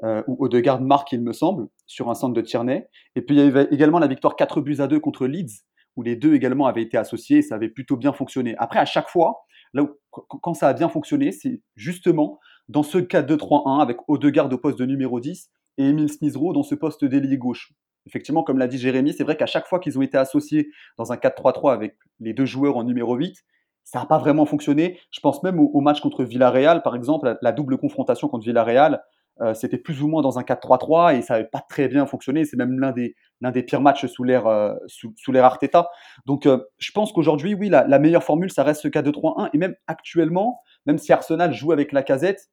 [0.03, 2.88] euh, où Odegaard marque, il me semble, sur un centre de Tierney.
[3.15, 5.63] Et puis il y avait également la victoire 4 buts à 2 contre Leeds,
[5.95, 8.55] où les deux également avaient été associés et ça avait plutôt bien fonctionné.
[8.57, 9.41] Après, à chaque fois,
[9.73, 14.57] là où, quand ça a bien fonctionné, c'est justement dans ce 4-2-3-1 avec Odegaard au
[14.57, 17.73] poste de numéro 10 et Emile Smith-Rowe dans ce poste d'ailier gauche.
[18.05, 21.12] Effectivement, comme l'a dit Jérémy, c'est vrai qu'à chaque fois qu'ils ont été associés dans
[21.12, 23.35] un 4-3-3 avec les deux joueurs en numéro 8,
[23.83, 24.99] ça n'a pas vraiment fonctionné.
[25.12, 29.01] Je pense même au, match contre Villarreal, par exemple, la double confrontation contre Villarreal,
[29.41, 32.45] euh, c'était plus ou moins dans un 4-3-3 et ça n'avait pas très bien fonctionné.
[32.45, 35.89] C'est même l'un des, l'un des pires matchs sous l'ère, euh, sous, sous l'ère Arteta.
[36.25, 39.49] Donc, euh, je pense qu'aujourd'hui, oui, la, meilleure formule, ça reste ce 4-2-3-1.
[39.54, 42.49] Et même actuellement, même si Arsenal joue avec la casette,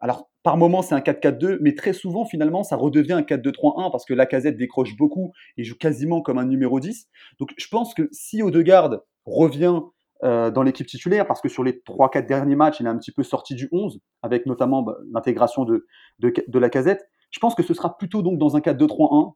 [0.00, 4.06] alors par moment c'est un 4-4-2, mais très souvent finalement ça redevient un 4-2-3-1 parce
[4.06, 7.08] que la casette décroche beaucoup et joue quasiment comme un numéro 10.
[7.38, 9.80] Donc je pense que si Odegaard revient
[10.24, 13.12] euh, dans l'équipe titulaire parce que sur les 3-4 derniers matchs, il est un petit
[13.12, 15.86] peu sorti du 11 avec notamment bah, l'intégration de,
[16.18, 17.08] de, la casette.
[17.30, 19.34] Je pense que ce sera plutôt donc dans un 4-2-3-1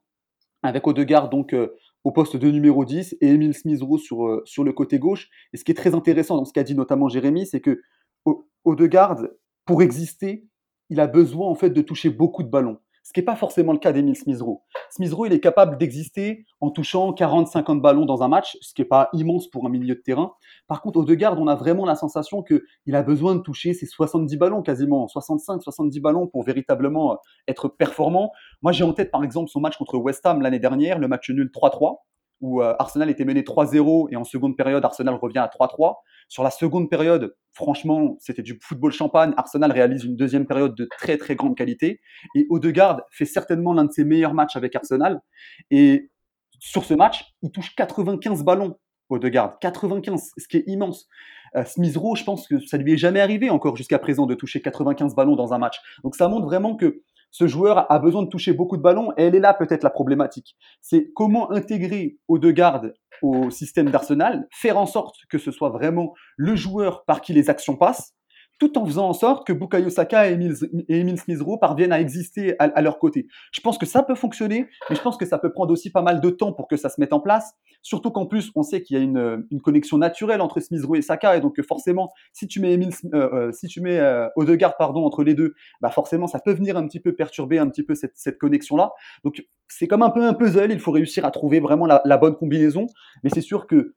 [0.65, 4.65] avec Odegaard donc euh, au poste de numéro 10 et Emile Smith-Rowe sur, euh, sur
[4.65, 5.29] le côté gauche.
[5.53, 7.81] Et ce qui est très intéressant dans ce qu'a dit notamment Jérémy, c'est que
[8.65, 9.19] Odegaard,
[9.65, 10.47] pour exister,
[10.91, 12.79] il a besoin en fait de toucher beaucoup de ballons
[13.13, 14.63] ce qui n'est pas forcément le cas d'Emile Smith-Rowe.
[14.89, 18.89] Smith-Rowe, il est capable d'exister en touchant 40-50 ballons dans un match, ce qui n'est
[18.89, 20.33] pas immense pour un milieu de terrain.
[20.67, 23.85] Par contre, au Odegaard, on a vraiment la sensation qu'il a besoin de toucher ses
[23.85, 27.17] 70 ballons quasiment, 65-70 ballons pour véritablement euh,
[27.49, 28.33] être performant.
[28.63, 31.29] Moi, j'ai en tête par exemple son match contre West Ham l'année dernière, le match
[31.29, 31.99] nul 3-3
[32.43, 35.95] où euh, Arsenal était mené 3-0 et en seconde période, Arsenal revient à 3-3.
[36.29, 39.33] Sur la seconde période, franchement, c'était du football champagne.
[39.37, 42.01] Arsenal réalise une deuxième période de très très grande qualité.
[42.35, 45.21] Et Odegaard fait certainement l'un de ses meilleurs matchs avec Arsenal.
[45.71, 46.11] Et
[46.59, 48.77] sur ce match, il touche 95 ballons,
[49.09, 49.59] Odegaard.
[49.61, 51.09] 95, ce qui est immense.
[51.55, 54.35] Euh, Smith Rowe, je pense que ça lui est jamais arrivé encore jusqu'à présent de
[54.35, 55.81] toucher 95 ballons dans un match.
[56.03, 57.03] Donc ça montre vraiment que
[57.33, 59.91] ce joueur a besoin de toucher beaucoup de ballons et elle est là peut-être la
[59.91, 60.55] problématique.
[60.81, 62.85] C'est comment intégrer Odegaard
[63.23, 67.49] au système d'Arsenal, faire en sorte que ce soit vraiment le joueur par qui les
[67.49, 68.15] actions passent,
[68.59, 70.55] tout en faisant en sorte que Bukayo Saka et Emile,
[70.89, 73.27] et Emile Smith-Rowe parviennent à exister à, leur côté.
[73.53, 76.03] Je pense que ça peut fonctionner, mais je pense que ça peut prendre aussi pas
[76.03, 77.55] mal de temps pour que ça se mette en place.
[77.83, 81.03] Surtout qu'en plus, on sait qu'il y a une, une, connexion naturelle entre Smith-Rowe et
[81.03, 84.77] Saka, et donc forcément, si tu mets, Emile, euh, euh, si tu mets euh, Odegaard
[84.77, 87.83] pardon, entre les deux, bah forcément, ça peut venir un petit peu perturber un petit
[87.83, 88.93] peu cette, cette connexion-là.
[89.25, 92.37] Donc c'est comme un peu un puzzle, il faut réussir à trouver vraiment la bonne
[92.37, 92.87] combinaison,
[93.25, 93.95] mais c'est sûr que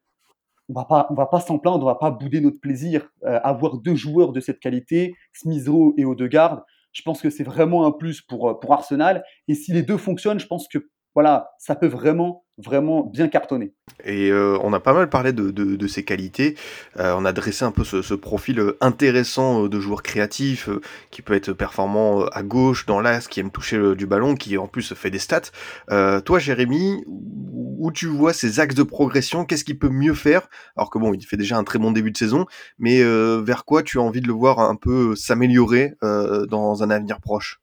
[0.69, 3.07] on va pas, on va pas s'en plaindre, on va pas bouder notre plaisir.
[3.23, 7.85] Euh, avoir deux joueurs de cette qualité, Smith-Rowe et Odegaard, je pense que c'est vraiment
[7.85, 9.23] un plus pour, euh, pour Arsenal.
[9.47, 13.73] Et si les deux fonctionnent, je pense que voilà, ça peut vraiment vraiment bien cartonné.
[14.03, 16.55] Et euh, on a pas mal parlé de, ses qualités.
[16.97, 20.69] Euh, on a dressé un peu ce, ce profil euh, intéressant de joueur créatif,
[21.11, 24.67] qui peut être performant à gauche, dans l'axe, qui aime toucher du ballon, qui en
[24.67, 25.51] plus fait des stats.
[25.89, 29.45] toi, Jérémy, où tu vois ses axes de progression?
[29.45, 30.47] Qu'est-ce qu'il peut mieux faire?
[30.77, 32.45] Alors que bon, il fait déjà un très bon début de saison,
[32.79, 33.03] mais
[33.41, 37.61] vers quoi tu as envie de le voir un peu s'améliorer dans un avenir proche?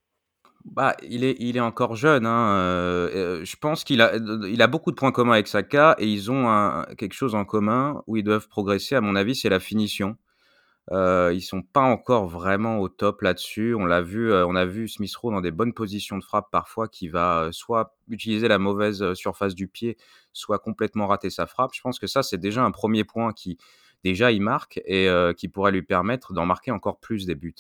[0.64, 2.26] Bah, il est, il est encore jeune.
[2.26, 2.54] Hein.
[2.56, 6.30] Euh, je pense qu'il a, il a beaucoup de points communs avec Saka et ils
[6.30, 8.94] ont quelque chose en commun où ils doivent progresser.
[8.94, 10.16] À mon avis, c'est la finition.
[10.90, 13.74] Euh, ils sont pas encore vraiment au top là-dessus.
[13.74, 16.50] On l'a vu, euh, on a vu Smith Rowe dans des bonnes positions de frappe
[16.50, 19.96] parfois, qui va soit utiliser la mauvaise surface du pied,
[20.32, 21.72] soit complètement rater sa frappe.
[21.74, 23.58] Je pense que ça, c'est déjà un premier point qui
[24.04, 27.54] déjà il marque et euh, qui pourrait lui permettre d'en marquer encore plus des buts.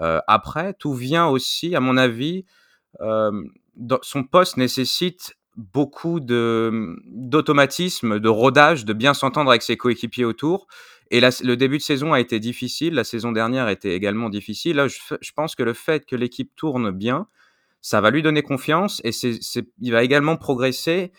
[0.00, 2.44] Euh, après, tout vient aussi, à mon avis,
[3.00, 3.30] euh,
[4.02, 10.66] son poste nécessite beaucoup de d'automatisme, de rodage, de bien s'entendre avec ses coéquipiers autour.
[11.10, 12.94] Et le début de saison a été difficile.
[12.94, 14.76] La saison dernière était également difficile.
[14.76, 17.26] Là, je, je pense que le fait que l'équipe tourne bien,
[17.80, 19.38] ça va lui donner confiance et c'est,
[19.80, 21.12] il va également progresser.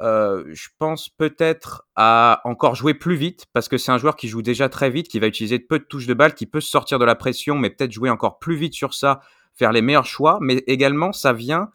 [0.00, 4.26] Euh, je pense peut-être à encore jouer plus vite parce que c'est un joueur qui
[4.26, 6.70] joue déjà très vite, qui va utiliser peu de touches de balle, qui peut se
[6.70, 9.20] sortir de la pression, mais peut-être jouer encore plus vite sur ça,
[9.54, 10.38] faire les meilleurs choix.
[10.40, 11.70] Mais également, ça vient,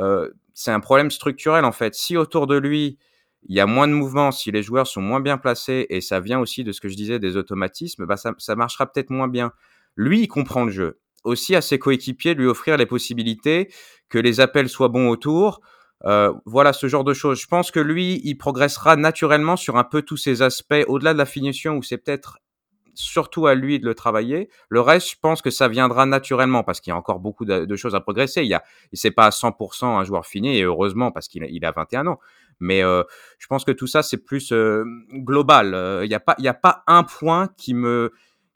[0.00, 1.94] euh, c'est un problème structurel en fait.
[1.94, 2.98] Si autour de lui,
[3.44, 6.20] il y a moins de mouvements, si les joueurs sont moins bien placés, et ça
[6.20, 9.28] vient aussi de ce que je disais des automatismes, bah ça, ça marchera peut-être moins
[9.28, 9.52] bien.
[9.96, 13.72] Lui, il comprend le jeu aussi à ses coéquipiers lui offrir les possibilités,
[14.08, 15.60] que les appels soient bons autour.
[16.04, 17.40] Euh, voilà ce genre de choses.
[17.40, 21.18] Je pense que lui, il progressera naturellement sur un peu tous ces aspects, au-delà de
[21.18, 22.38] la finition où c'est peut-être
[22.94, 24.50] surtout à lui de le travailler.
[24.68, 27.76] Le reste, je pense que ça viendra naturellement parce qu'il y a encore beaucoup de,
[27.76, 28.42] choses à progresser.
[28.42, 28.62] Il y a,
[28.92, 32.18] c'est pas à 100% un joueur fini et heureusement parce qu'il il a 21 ans.
[32.60, 33.02] Mais euh,
[33.38, 36.02] je pense que tout ça c'est plus euh, global.
[36.02, 38.12] Il n'y a pas, il y a pas un point qui me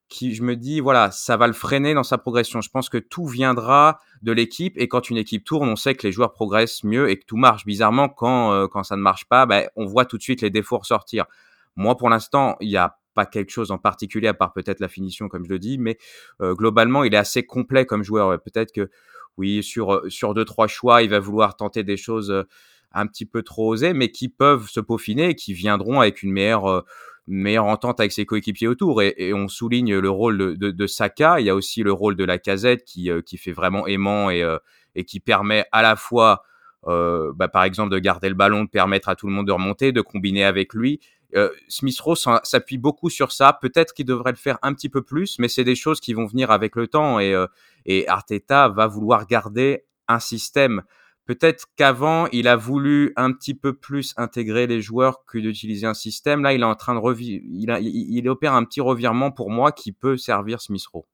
[0.09, 2.61] qui je me dis voilà ça va le freiner dans sa progression.
[2.61, 6.07] Je pense que tout viendra de l'équipe et quand une équipe tourne, on sait que
[6.07, 7.65] les joueurs progressent mieux et que tout marche.
[7.65, 10.51] Bizarrement, quand euh, quand ça ne marche pas, ben, on voit tout de suite les
[10.51, 11.27] défauts ressortir.
[11.75, 14.89] Moi, pour l'instant, il n'y a pas quelque chose en particulier à part peut-être la
[14.89, 15.99] finition, comme je le dis, mais
[16.41, 18.41] euh, globalement, il est assez complet comme joueur.
[18.43, 18.91] Peut-être que
[19.37, 22.45] oui, sur euh, sur deux trois choix, il va vouloir tenter des choses
[22.93, 26.33] un petit peu trop osées, mais qui peuvent se peaufiner et qui viendront avec une
[26.33, 26.85] meilleure
[27.27, 29.03] meilleure entente avec ses coéquipiers autour.
[29.03, 31.41] Et, on souligne le rôle de, de, Saka.
[31.41, 34.31] Il y a aussi le rôle de la casette qui, euh, qui fait vraiment aimant
[34.31, 34.59] et, euh,
[34.95, 36.43] et qui permet à la fois,
[36.87, 39.53] euh, bah, par exemple, de garder le ballon, de permettre à tout le monde de
[39.53, 41.01] remonter, de combiner avec lui.
[41.69, 43.53] Smith Rowe s'appuie beaucoup sur ça.
[43.61, 46.25] Peut-être qu'il devrait le faire un petit peu plus, mais c'est des choses qui vont
[46.25, 47.35] venir avec le temps et,
[47.85, 50.83] et Arteta va vouloir garder un système
[51.27, 55.95] Peut-être qu'avant, il a voulu un petit peu plus intégrer les joueurs que d'utiliser un
[55.95, 56.43] système.
[56.43, 59.73] Là, il est en train de revivre, il, il, opère un petit revirement pour moi
[59.73, 61.05] qui peut servir Smith Rowe.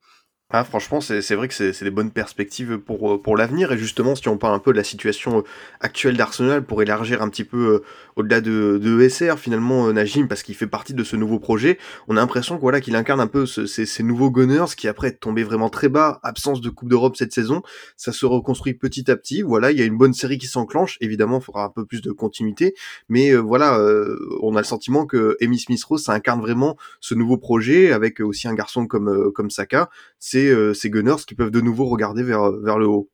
[0.55, 3.73] Ah, franchement, c'est vrai que c'est des bonnes perspectives pour, euh, pour l'avenir.
[3.73, 5.43] Et justement, si on parle un peu de la situation euh,
[5.81, 7.85] actuelle d'Arsenal, pour élargir un petit peu euh,
[8.17, 12.19] au-delà de, de ESR, finalement, Najim, parce qu'il fait partie de ce nouveau projet, on
[12.19, 15.43] a l'impression voilà, qu'il incarne un peu ces, ces, nouveaux Gunners qui, après être tombés
[15.43, 17.63] vraiment très bas, absence de Coupe d'Europe cette saison,
[17.97, 19.41] ça se reconstruit petit à petit.
[19.41, 20.99] Voilà, il y a une bonne série qui s'enclenche.
[21.01, 22.75] Évidemment, il faudra un peu plus de continuité.
[23.09, 23.81] Mais voilà,
[24.43, 28.49] on a le sentiment que Amy Smith-Rose, ça incarne vraiment ce nouveau projet, avec aussi
[28.49, 29.89] un garçon comme, comme Saka.
[30.19, 33.11] C'est euh, ces, Gunners qui peuvent de nouveau regarder vers, vers le haut.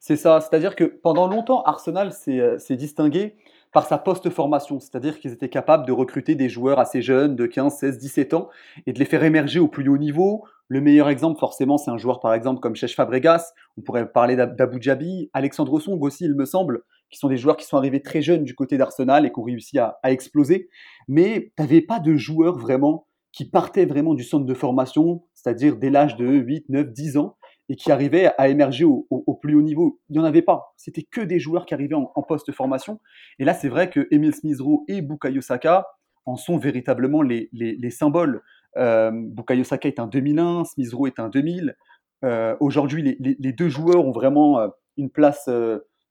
[0.00, 3.36] C'est ça, c'est-à-dire que pendant longtemps, Arsenal s'est euh, distingué
[3.72, 7.78] par sa post-formation, c'est-à-dire qu'ils étaient capables de recruter des joueurs assez jeunes, de 15,
[7.78, 8.48] 16, 17 ans,
[8.86, 10.44] et de les faire émerger au plus haut niveau.
[10.68, 14.36] Le meilleur exemple, forcément, c'est un joueur par exemple comme Chech Fabregas, on pourrait parler
[14.36, 18.02] d'Abu Dhabi, Alexandre Song aussi, il me semble, qui sont des joueurs qui sont arrivés
[18.02, 20.68] très jeunes du côté d'Arsenal et qui ont réussi à, à exploser.
[21.08, 25.76] Mais tu n'avais pas de joueurs vraiment qui partaient vraiment du centre de formation, c'est-à-dire
[25.76, 27.36] dès l'âge de 8, 9, 10 ans,
[27.68, 29.98] et qui arrivaient à émerger au, plus haut niveau.
[30.10, 30.74] Il n'y en avait pas.
[30.76, 33.00] C'était que des joueurs qui arrivaient en, post-formation.
[33.38, 35.86] Et là, c'est vrai que Emile Smith-Rowe et Bukayo Saka
[36.26, 37.48] en sont véritablement les,
[37.90, 38.42] symboles.
[38.76, 41.76] Euh, Bukayo Saka est un 2001, Smith-Rowe est un 2000.
[42.24, 45.48] Euh, aujourd'hui, les, deux joueurs ont vraiment euh, une place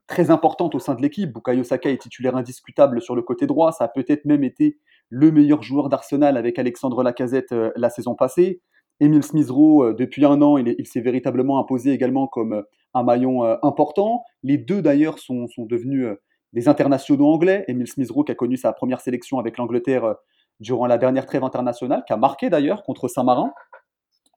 [0.07, 1.31] très importante au sein de l'équipe.
[1.31, 3.71] Bukayo Saka est titulaire indiscutable sur le côté droit.
[3.71, 8.61] Ça a peut-être même été le meilleur joueur d'Arsenal avec Alexandre Lacazette la saison passée.
[9.01, 12.61] Emile Smith-Rowe, euh, depuis un an, il, s'est véritablement imposé également comme euh,
[12.93, 14.23] un maillon euh, important.
[14.43, 16.07] Les deux, d'ailleurs, sont, devenus
[16.53, 17.65] des internationaux anglais.
[17.67, 20.15] Emile Smith-Rowe qui a connu sa première sélection avec l'Angleterre
[20.59, 23.51] durant la dernière trêve internationale, qui a marqué d'ailleurs contre Saint-Marin.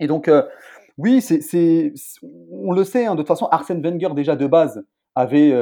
[0.01, 0.31] Et donc,
[0.97, 1.93] oui, c'est,
[2.51, 5.53] on le sait, hein, de toute façon, Arsène Wenger, déjà de base, avait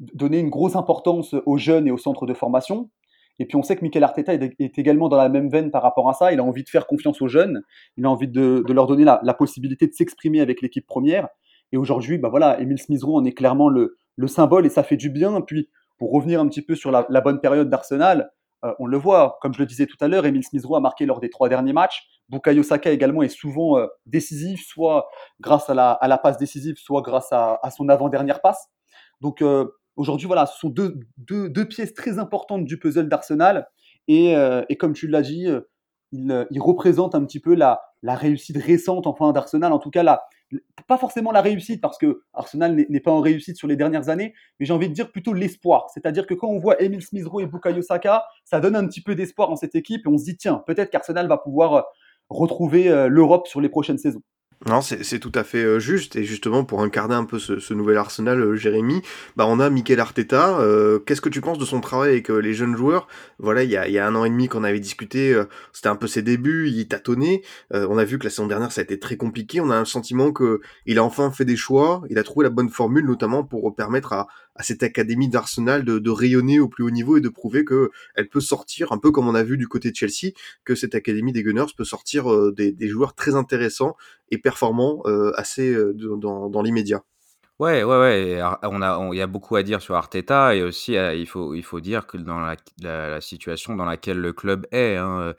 [0.00, 2.90] donné une grosse importance aux jeunes et aux centres de formation.
[3.38, 6.08] Et puis on sait que Mikel Arteta est, également dans la même veine par rapport
[6.08, 6.32] à ça.
[6.32, 7.62] Il a envie de faire confiance aux jeunes.
[7.96, 11.28] Il a envie de, leur donner la, possibilité de s'exprimer avec l'équipe première.
[11.72, 15.10] Et aujourd'hui, bah voilà, Emile Smith-Rowe en est clairement le, symbole et ça fait du
[15.10, 15.40] bien.
[15.40, 15.68] Puis
[15.98, 18.30] pour revenir un petit peu sur la, bonne période d'Arsenal,
[18.64, 21.04] euh, on le voit, comme je le disais tout à l'heure, Emile Smith-Rowe a marqué
[21.04, 22.06] lors des trois derniers matchs.
[22.28, 25.08] Bukayo Saka également est souvent euh, décisif, soit
[25.40, 28.68] grâce à la, passe décisive, soit grâce à, son avant-dernière passe.
[29.20, 29.66] Donc euh,
[29.96, 33.68] Aujourd'hui, voilà, ce sont deux, pièces très importantes du puzzle d'Arsenal.
[34.08, 35.60] Et, euh, comme tu l'as dit, euh,
[36.12, 39.72] il, euh, il, représente un petit peu la, réussite récente enfin, d'Arsenal.
[39.72, 40.22] En tout cas, la,
[40.88, 44.34] pas forcément la réussite, parce que Arsenal n'est pas en réussite sur les dernières années,
[44.58, 45.88] mais j'ai envie de dire plutôt l'espoir.
[45.94, 49.14] C'est-à-dire que quand on voit Emile Smith-Rowe et Bukayo Saka, ça donne un petit peu
[49.14, 51.86] d'espoir en cette équipe et on se dit, tiens, peut-être qu'Arsenal va pouvoir
[52.28, 54.22] retrouver l'Europe sur les prochaines saisons.
[54.66, 56.16] Non, c'est tout à fait euh, juste.
[56.16, 59.02] Et justement, pour incarner un peu ce, nouvel Arsenal, euh, Jérémy,
[59.36, 60.58] bah, on a Mikel Arteta.
[60.60, 63.06] Euh, qu'est-ce que tu penses de son travail avec les jeunes joueurs?
[63.38, 65.38] Voilà, il y a, il y a un an et demi qu'on avait discuté,
[65.72, 67.42] c'était un peu ses débuts, il tâtonnait.
[67.72, 69.60] on a vu que la saison dernière, ça a été très compliqué.
[69.60, 72.50] On a un sentiment que il a enfin fait des choix, il a trouvé la
[72.50, 76.84] bonne formule, notamment pour permettre à, à cette académie d'Arsenal de, de, rayonner au plus
[76.84, 79.56] haut niveau et de prouver que elle peut sortir, un peu comme on a vu
[79.56, 80.32] du côté de Chelsea,
[80.64, 83.96] que cette académie des Gunners peut sortir des, des joueurs très intéressants
[84.30, 87.02] et performant euh, assez euh, dans, dans l'immédiat.
[87.60, 88.42] Ouais, ouais, ouais.
[88.64, 91.54] On a, il y a beaucoup à dire sur Arteta et aussi euh, il faut,
[91.54, 95.34] il faut dire que dans la, la, situation dans laquelle le club est, hein,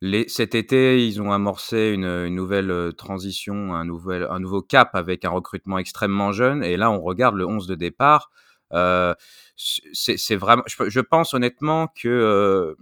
[0.00, 4.90] les, cet été ils ont amorcé une, une, nouvelle transition, un nouvel, un nouveau cap
[4.94, 8.30] avec un recrutement extrêmement jeune et là on regarde le 11 de départ.
[8.72, 9.14] Euh,
[9.56, 12.74] c'est vraiment, je, pense honnêtement que, euh,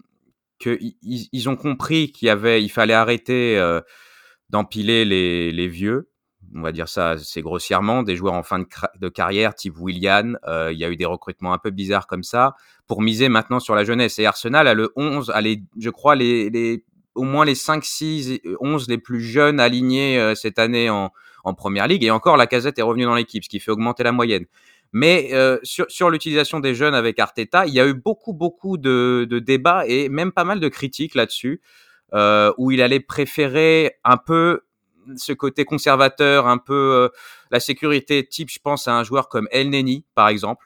[0.59, 3.59] que ils, ont compris qu'il y avait, il fallait arrêter
[4.51, 6.11] d'empiler les, vieux,
[6.55, 10.73] on va dire ça c'est grossièrement, des joueurs en fin de, carrière type Willian, euh,
[10.73, 12.55] il y a eu des recrutements un peu bizarres comme ça,
[12.87, 14.19] pour miser maintenant sur la jeunesse.
[14.19, 18.41] Et Arsenal a le 11, a les, je crois les, au moins les 5, 6,
[18.61, 21.11] 11 les plus jeunes alignés euh, cette année en,
[21.45, 24.03] en Première Ligue, et encore la casette est revenue dans l'équipe, ce qui fait augmenter
[24.03, 24.47] la moyenne.
[24.97, 28.79] Mais euh, sur, sur l'utilisation des jeunes avec Arteta, il y a eu beaucoup, beaucoup
[28.79, 31.61] de, de débats et même pas mal de critiques là-dessus
[32.15, 34.61] euh, où il allait préférer un peu
[35.17, 37.09] ce côté conservateur, un peu euh,
[37.51, 40.65] la sécurité type, je pense à un joueur comme El Neni, par exemple,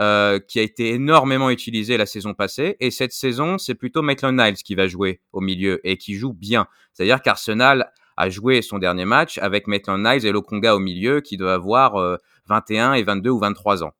[0.00, 2.76] euh, qui a été énormément utilisé la saison passée.
[2.78, 6.32] Et cette saison, c'est plutôt Maitland Niles qui va jouer au milieu et qui joue
[6.32, 6.68] bien.
[6.92, 11.36] C'est-à-dire qu'Arsenal a joué son dernier match avec Maitland Niles et Lokonga au milieu, qui
[11.36, 13.92] doit avoir 21 et 22 ou 23 ans.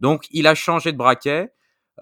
[0.00, 1.52] Donc, il a changé de braquet.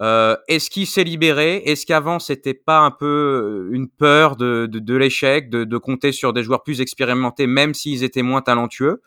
[0.01, 1.57] Euh, est-ce qu'il s'est libéré?
[1.65, 5.77] Est-ce qu'avant c'était pas un peu euh, une peur de, de, de l'échec, de, de,
[5.77, 9.01] compter sur des joueurs plus expérimentés, même s'ils étaient moins talentueux?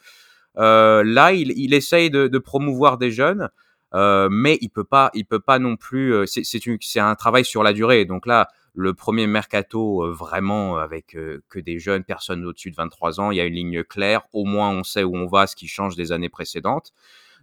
[0.59, 3.49] Euh, Là, il, il essaye de, promouvoir des jeunes,
[3.95, 6.15] euh, mais il peut pas, il peut pas non plus.
[6.15, 8.05] Euh, c'est un travail sur la durée.
[8.05, 11.17] Donc là, le premier mercato vraiment avec
[11.49, 14.23] que des jeunes, personnes au-dessus de 23 ans, il y a une ligne claire.
[14.33, 16.93] Au moins, on sait où on va, ce qui change des années précédentes.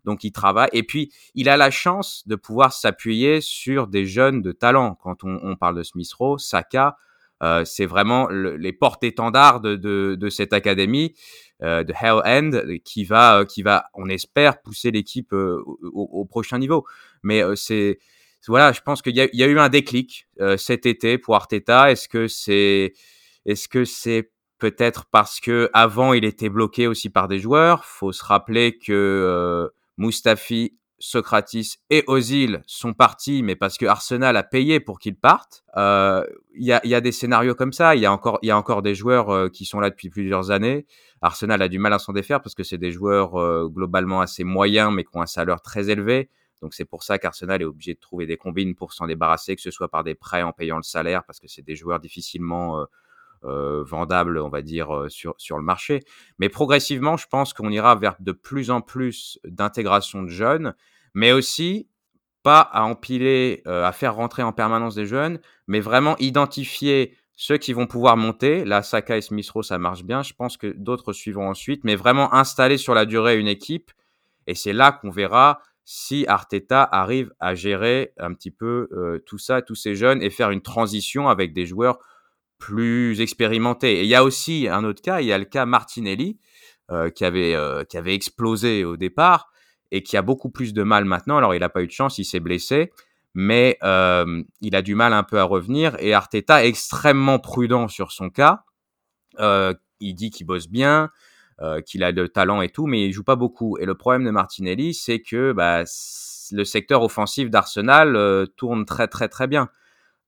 [0.04, 4.42] Donc il travaille et puis il a la chance de pouvoir s'appuyer sur des jeunes
[4.42, 4.96] de talent.
[4.96, 6.98] Quand on, on parle de Smith Rowe, Saka,
[7.44, 11.16] euh, c'est vraiment les porte-étendards de, de, de, cette académie
[11.64, 12.52] euh, de Hell End
[12.86, 16.86] qui va, euh, qui va, on espère, pousser l'équipe euh, au, au, prochain niveau.
[17.24, 17.98] Mais euh, c'est
[18.48, 20.28] voilà, je pense qu'il y, a eu un déclic
[20.58, 21.92] cet été pour Arteta.
[21.92, 22.94] Est-ce que c'est,
[23.46, 27.86] est-ce que c'est peut-être parce que avant il était bloqué aussi par des joueurs?
[27.86, 34.44] Faut se rappeler que Mustafi, Socratis et Ozil sont partis, mais parce que Arsenal a
[34.44, 35.64] payé pour qu'ils partent.
[35.76, 36.24] Euh,
[36.56, 37.96] il y, a, y, a, des scénarios comme ça.
[37.96, 40.10] Il y a encore, il y a encore des joueurs euh, qui sont là depuis
[40.10, 40.86] plusieurs années.
[41.22, 44.44] Arsenal a du mal à s'en défaire parce que c'est des joueurs euh, globalement assez
[44.44, 46.30] moyens, mais qui ont un salaire très élevé.
[46.62, 49.62] Donc c'est pour ça qu'Arsenal est obligé de trouver des combines pour s'en débarrasser, que
[49.62, 52.86] ce soit par des prêts en payant le salaire, parce que c'est des joueurs difficilement
[53.44, 56.02] euh, vendable, on va dire, euh, sur, sur le marché.
[56.38, 60.76] Mais progressivement, je pense qu'on ira vers de plus en plus d'intégration de jeunes,
[61.16, 61.90] mais aussi
[62.44, 67.58] pas à empiler, euh, à faire rentrer en permanence des jeunes, mais vraiment identifier ceux
[67.58, 68.64] qui vont pouvoir monter.
[68.64, 70.22] Là, Saka et Smith-Rowe, ça marche bien.
[70.22, 73.90] Je pense que d'autres suivront ensuite, mais vraiment installer sur la durée une équipe.
[74.46, 79.38] Et c'est là qu'on verra si Arteta arrive à gérer un petit peu euh, tout
[79.38, 82.00] ça, tous ces jeunes, et faire une transition avec des joueurs
[82.58, 84.00] plus expérimenté.
[84.00, 86.40] Et il y a aussi un autre cas, il y a le cas Martinelli,
[86.92, 89.52] euh, qui, avait, euh, qui avait explosé au départ
[89.92, 91.38] et qui a beaucoup plus de mal maintenant.
[91.38, 92.92] Alors, il n'a pas eu de chance, il s'est blessé,
[93.34, 95.98] mais il a du mal un peu à revenir.
[96.00, 98.64] Et Arteta extrêmement prudent sur son cas.
[99.38, 101.10] Il dit qu'il bosse bien,
[101.62, 103.78] euh, qu'il a de talent et tout, mais il joue pas beaucoup.
[103.78, 105.84] Et le problème de Martinelli, c'est que bah,
[106.52, 109.70] le secteur offensif d'Arsenal euh, tourne très très très bien.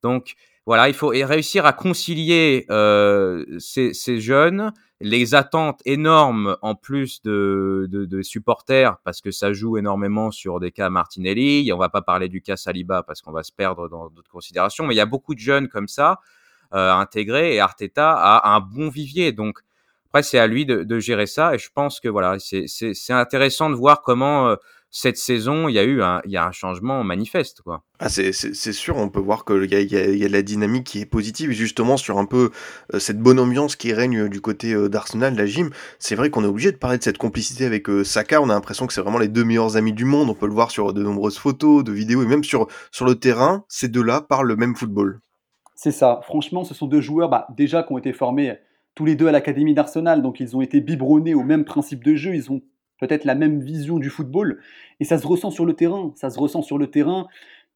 [0.03, 0.35] Donc,
[0.67, 8.19] voilà, il faut réussir à concilier euh, ces, jeunes, les attentes énormes en plus de,
[8.21, 11.73] supporters, parce que ça joue énormément sur des cas Martinelli.
[11.73, 14.85] On va pas parler du cas Saliba parce qu'on va se perdre dans d'autres considérations,
[14.85, 16.19] mais il y a beaucoup de jeunes comme ça
[16.71, 19.31] intégrés et Arteta a un bon vivier.
[19.31, 19.59] Donc
[20.13, 23.71] après, c'est à lui de, de, gérer ça et je pense que voilà, c'est intéressant
[23.71, 24.55] de voir comment euh,
[24.95, 27.63] cette saison, il y a eu un, il y a un changement manifeste.
[27.63, 27.83] Quoi.
[27.97, 30.43] Ah, c'est sûr, on peut voir qu'il y a, y, a, y a de la
[30.43, 32.51] dynamique qui est positive, justement sur un peu
[32.93, 35.71] euh, cette bonne ambiance qui règne du côté euh, d'Arsenal, la gym.
[35.97, 38.53] C'est vrai qu'on est obligé de parler de cette complicité avec euh, Saka, on a
[38.53, 40.93] l'impression que c'est vraiment les deux meilleurs amis du monde, on peut le voir sur
[40.93, 44.55] de nombreuses photos, de vidéos, et même sur, sur le terrain, ces deux-là parlent le
[44.55, 45.21] même football.
[45.75, 48.59] C'est ça, franchement, ce sont deux joueurs bah, déjà qui ont été formés
[48.95, 52.15] tous les deux à l'académie d'Arsenal, donc ils ont été biberonnés au même principe de
[52.15, 52.61] jeu, ils ont
[52.99, 54.61] peut-être la même vision du football,
[54.99, 57.27] et ça se ressent sur le terrain, ça se ressent sur le terrain.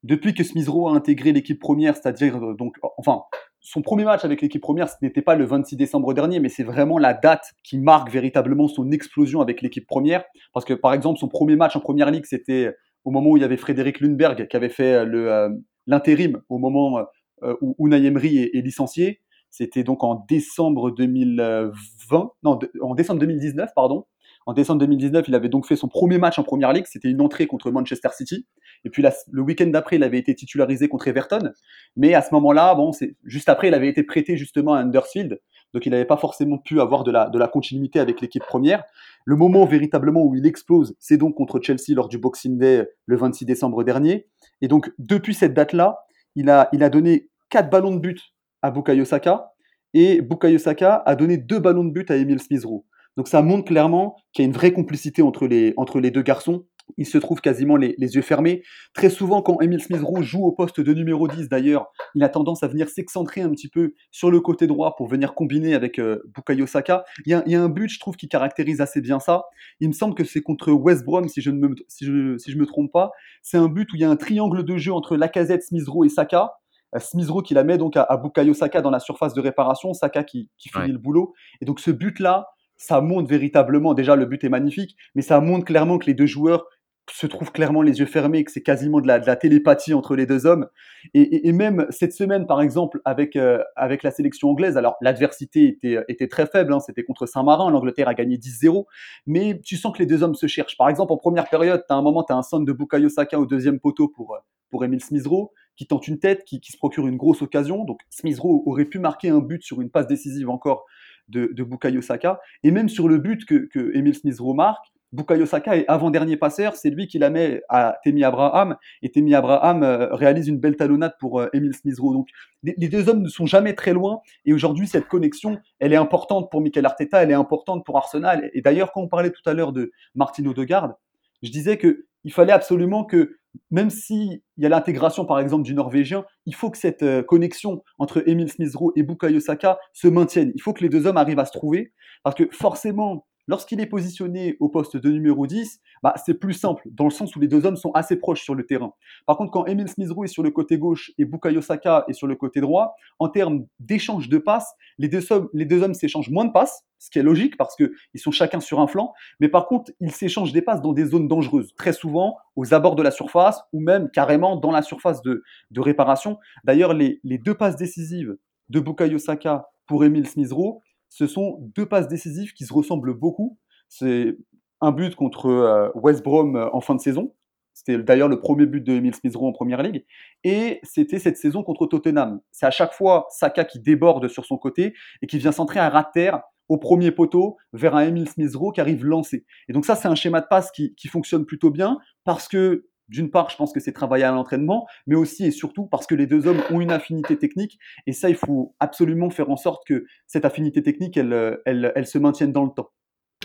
[0.04, 3.24] Depuis que Smith Rowe a intégré l'équipe première, c'est-à-dire euh, donc, enfin,
[3.60, 6.64] son premier match avec l'équipe première, ce n'était pas le 26 décembre dernier, mais c'est
[6.64, 10.24] vraiment la date qui marque véritablement son explosion avec l'équipe première.
[10.54, 13.42] Parce que par exemple, son premier match en première ligue, c'était au moment où il
[13.42, 15.50] y avait Frédéric Lundberg qui avait fait euh,
[15.88, 17.00] l'intérim au moment
[17.44, 19.22] euh, où Unai Emery est licencié.
[19.50, 24.06] C'était donc en décembre 2020, non, en décembre 2019, pardon.
[24.48, 26.86] En décembre 2019, il avait donc fait son premier match en première ligue.
[26.88, 28.48] C'était une entrée contre Manchester City.
[28.86, 31.52] Et puis le week-end d'après, il avait été titularisé contre Everton.
[31.98, 35.42] Mais à ce moment-là, bon, c'est juste après, il avait été prêté justement à Undersfield.
[35.74, 38.84] Donc il n'avait pas forcément pu avoir de la, continuité avec l'équipe première.
[39.26, 43.18] Le moment véritablement où il explose, c'est donc contre Chelsea lors du Boxing Day le
[43.18, 44.28] 26 décembre dernier.
[44.62, 48.22] Et donc depuis cette date-là, il a, il a donné quatre ballons de but
[48.62, 49.52] à Bukayo Saka
[49.94, 52.86] et Bukayo Saka a donné deux ballons de but à Emile Smith-Rowe.
[53.16, 56.22] Donc ça montre clairement qu'il y a une vraie complicité entre les, entre les deux
[56.22, 56.66] garçons.
[56.98, 58.64] Ils se trouvent quasiment les, yeux fermés.
[58.94, 62.64] Très souvent, quand Emile Smith-Rowe joue au poste de numéro 10, d'ailleurs, il a tendance
[62.64, 66.22] à venir s'excentrer un petit peu sur le côté droit pour venir combiner avec euh,
[66.34, 67.04] Bukayo Saka.
[67.26, 69.44] Il y, a, un but, je trouve, qui caractérise assez bien ça.
[69.82, 72.52] Il me semble que c'est contre West Brom, si je ne me, si je, si
[72.52, 73.12] je me trompe pas.
[73.42, 76.10] C'est un but où il y a un triangle de jeu entre Lacazette, Smith-Rowe et
[76.10, 76.54] Saka.
[76.98, 80.24] Euh, Smith-Rowe qui la met donc à, Bukayo Saka dans la surface de réparation, Saka
[80.24, 81.34] qui, qui finit le boulot.
[81.62, 85.66] Et donc ce but-là, ça montre véritablement, déjà le but est magnifique, mais ça montre
[85.66, 86.66] clairement que les deux joueurs
[87.10, 90.16] se trouvent clairement les yeux fermés, que c'est quasiment de la, de la, télépathie entre
[90.16, 90.68] les deux hommes.
[91.14, 95.68] Et, et, même cette semaine, par exemple, avec, euh, avec la sélection anglaise, alors l'adversité
[95.68, 98.86] était, était très faible, hein, c'était contre Saint-Marin, l'Angleterre a gagné 10-0,
[99.26, 100.78] mais tu sens que les deux hommes se cherchent.
[100.78, 103.10] Par exemple, en première période, tu as un moment, tu as un son de Bukayo
[103.10, 104.38] Saka au deuxième poteau pour,
[104.70, 107.86] pour Emile Smith-Rowe, qui tente une tête, qui, qui, se procure une grosse occasion.
[107.86, 110.86] Donc Smith-Rowe aurait pu marquer un but sur une passe décisive encore
[111.30, 112.40] de, Bukayo Saka.
[112.64, 116.76] Et même sur le but que, que Emile Smith remarque, Bukayo Saka est avant-dernier passeur,
[116.76, 120.76] c'est lui qui la met à Temi Abraham, et Temi Abraham euh, réalise une belle
[120.76, 122.14] talonnade pour euh, Emile Smith Rowe.
[122.14, 122.28] Donc
[122.64, 126.52] les, deux hommes ne sont jamais très loin, et aujourd'hui cette connexion, elle est importante
[126.52, 128.50] pour Mikel Arteta, elle est importante pour Arsenal.
[128.54, 130.94] Et d'ailleurs, quand on parlait tout à l'heure de Martino Degarde,
[131.42, 133.38] je disais que il fallait absolument que
[133.72, 137.84] même s'il y a l'intégration, par exemple, du Norvégien, il faut que cette euh, connexion
[138.00, 140.52] entre Emile Smith-Rowe et Bukayo Saka se maintienne.
[140.56, 141.94] Il faut que les deux hommes arrivent à se trouver,
[142.24, 146.84] parce que forcément, lorsqu'il est positionné au poste de numéro 10, bah, c'est plus simple,
[146.92, 148.94] dans le sens où les deux hommes sont assez proches sur le terrain.
[149.26, 152.28] Par contre, quand Emile Smith-Rowe est sur le côté gauche et Bukayo Saka est sur
[152.28, 156.30] le côté droit, en termes d'échange de passes, les deux hommes, les deux hommes s'échangent
[156.30, 159.50] moins de passes, ce qui est logique parce qu'ils sont chacun sur un flanc, mais
[159.50, 163.04] par contre, ils s'échangent des passes dans des zones dangereuses, très souvent aux abords de
[163.04, 165.44] la surface ou même carrément dans la surface de,
[165.78, 166.38] réparation.
[166.64, 168.36] D'ailleurs, les, deux passes décisives
[168.70, 173.58] de Bukayo Saka pour Emile Smith-Rowe, ce sont deux passes décisives qui se ressemblent beaucoup.
[173.90, 174.38] C'est
[174.82, 177.34] un but contre euh, West Brom euh, en fin de saison.
[177.74, 180.06] C'était d'ailleurs le premier but de Emile smith en première ligue.
[180.44, 182.42] Et c'était cette saison contre Tottenham.
[182.52, 185.90] C'est à chaque fois Saka qui déborde sur son côté et qui vient centrer un
[185.90, 189.46] rat de terre au premier poteau vers un Emile smith qui arrive lancé.
[189.70, 193.30] Et donc ça, c'est un schéma de passe qui fonctionne plutôt bien parce que d'une
[193.30, 196.28] part, je pense que c'est travaillé à l'entraînement, mais aussi et surtout parce que les
[196.28, 197.80] deux hommes ont une affinité technique.
[198.06, 202.18] Et ça, il faut absolument faire en sorte que cette affinité technique, elle, elle se
[202.18, 202.90] maintienne dans le temps.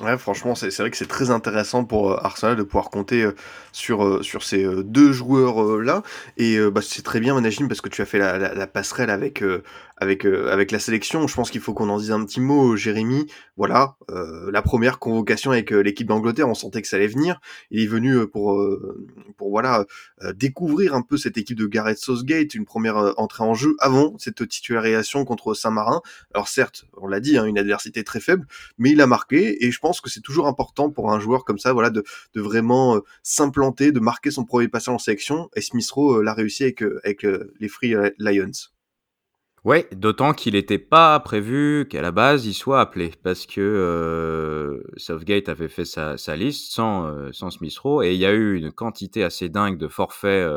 [0.00, 3.34] Ouais, franchement, c'est vrai que c'est très intéressant pour euh, Arsenal de pouvoir compter euh,
[3.72, 6.02] sur, euh, ces deux joueurs-là.
[6.38, 9.44] Et bah, c'est très bien, Managine, parce que tu as fait la, passerelle avec,
[10.02, 11.26] avec, avec la sélection.
[11.26, 13.26] Je pense qu'il faut qu'on en dise un petit mot, Jérémy.
[13.56, 17.40] Voilà, la première convocation avec l'équipe d'Angleterre, on sentait que ça allait venir.
[17.70, 18.60] Il est venu pour,
[19.36, 19.84] pour voilà,
[20.34, 24.48] découvrir un peu cette équipe de Gareth Southgate, une première entrée en jeu avant cette
[24.48, 26.00] titularisation contre Saint-Marin.
[26.34, 28.46] Alors certes, on l'a dit, hein, une adversité très faible,
[28.78, 31.58] mais il a marqué et je pense que c'est toujours important pour un joueur comme
[31.58, 32.02] ça, voilà, de,
[32.34, 35.48] de vraiment euh, s'implanter, de marquer son premier passage en sélection.
[35.54, 37.26] Et Smith Rowe euh, l'a réussi avec, euh, avec
[37.60, 38.71] les Free Lions.
[39.64, 45.48] Ouais, d'autant qu'il n'était pas prévu qu'à la base il soit appelé, parce que Southgate
[45.48, 48.72] avait fait sa, sa liste sans, sans Smith Rowe, et il y a eu une
[48.72, 50.50] quantité assez dingue de forfaits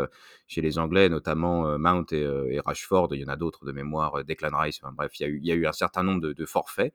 [0.47, 4.57] chez les Anglais, notamment Mount et, Rashford, il y en a d'autres de mémoire, Declan
[4.57, 6.33] Rice, enfin, bref, il y, a eu, il y a eu un certain nombre de,
[6.33, 6.91] de forfaits.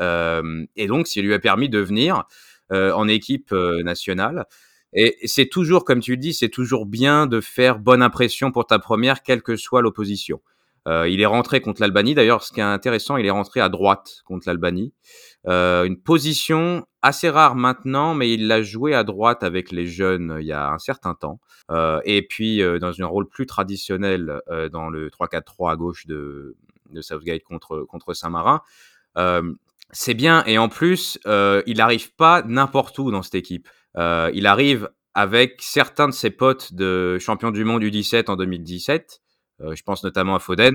[0.00, 2.24] Euh, et donc, ça lui a permis de venir
[2.72, 4.46] euh, en équipe euh, nationale.
[4.92, 8.78] Et c'est toujours, comme tu dis, c'est toujours bien de faire bonne impression pour ta
[8.78, 10.40] première, quelle que soit l'opposition.
[10.86, 12.14] Euh, il est rentré contre l'Albanie.
[12.14, 14.92] D'ailleurs, ce qui est intéressant, il est rentré à droite contre l'Albanie.
[15.46, 20.38] Euh, une position assez rare maintenant, mais il l'a joué à droite avec les jeunes
[20.40, 21.40] il y a un certain temps.
[21.70, 24.40] Euh, et puis, dans un rôle plus traditionnel
[24.72, 26.56] dans le 3-4-3 à gauche de,
[26.90, 28.60] de Southgate contre, contre Saint-Marin.
[29.90, 30.44] c'est bien.
[30.44, 33.68] Et en plus, il n'arrive pas n'importe où dans cette équipe.
[33.96, 39.20] il arrive avec certains de ses potes de champion du monde U17 en 2017.
[39.60, 40.74] Je pense notamment à Foden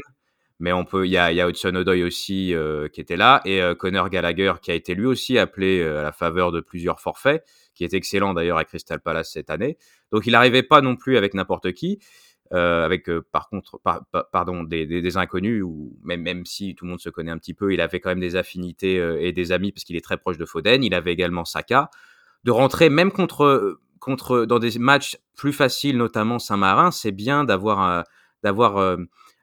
[0.60, 3.76] mais on peut, il y a, Hudson Odoi aussi euh, qui était là et euh,
[3.76, 7.46] Connor Gallagher qui a été lui aussi appelé euh, à la faveur de plusieurs forfaits,
[7.74, 9.78] qui est excellent d'ailleurs à Crystal Palace cette année.
[10.12, 12.00] Donc il n'arrivait pas non plus avec n'importe qui,
[12.52, 13.80] avec par contre,
[14.32, 17.72] pardon, des, inconnus ou même même si tout le monde se connaît un petit peu,
[17.74, 20.46] il avait quand même des affinités et des amis parce qu'il est très proche de
[20.46, 20.84] Foden.
[20.84, 21.92] Il avait également Saka.
[22.44, 28.04] De rentrer même contre contre dans des matchs plus faciles, notamment Saint-Marin, c'est bien d'avoir
[28.44, 28.98] d'avoir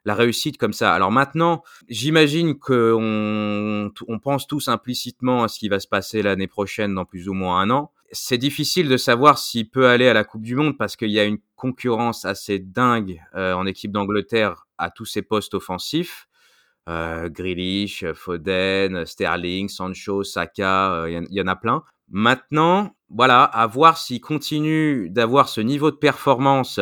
[0.06, 0.94] la réussite comme ça.
[0.94, 6.46] Alors maintenant, j'imagine qu'on on pense tous implicitement à ce qui va se passer l'année
[6.46, 7.92] prochaine dans plus ou moins un an.
[8.12, 11.18] C'est difficile de savoir s'il peut aller à la Coupe du Monde parce qu'il y
[11.18, 16.28] a une concurrence assez dingue euh, en équipe d'Angleterre à tous ses postes offensifs.
[16.88, 21.82] Euh, Grealish, Foden, Sterling, Sancho, Saka, il euh, y, en a plein.
[22.08, 26.78] Maintenant, voilà, à voir s'il continue d'avoir ce niveau de performance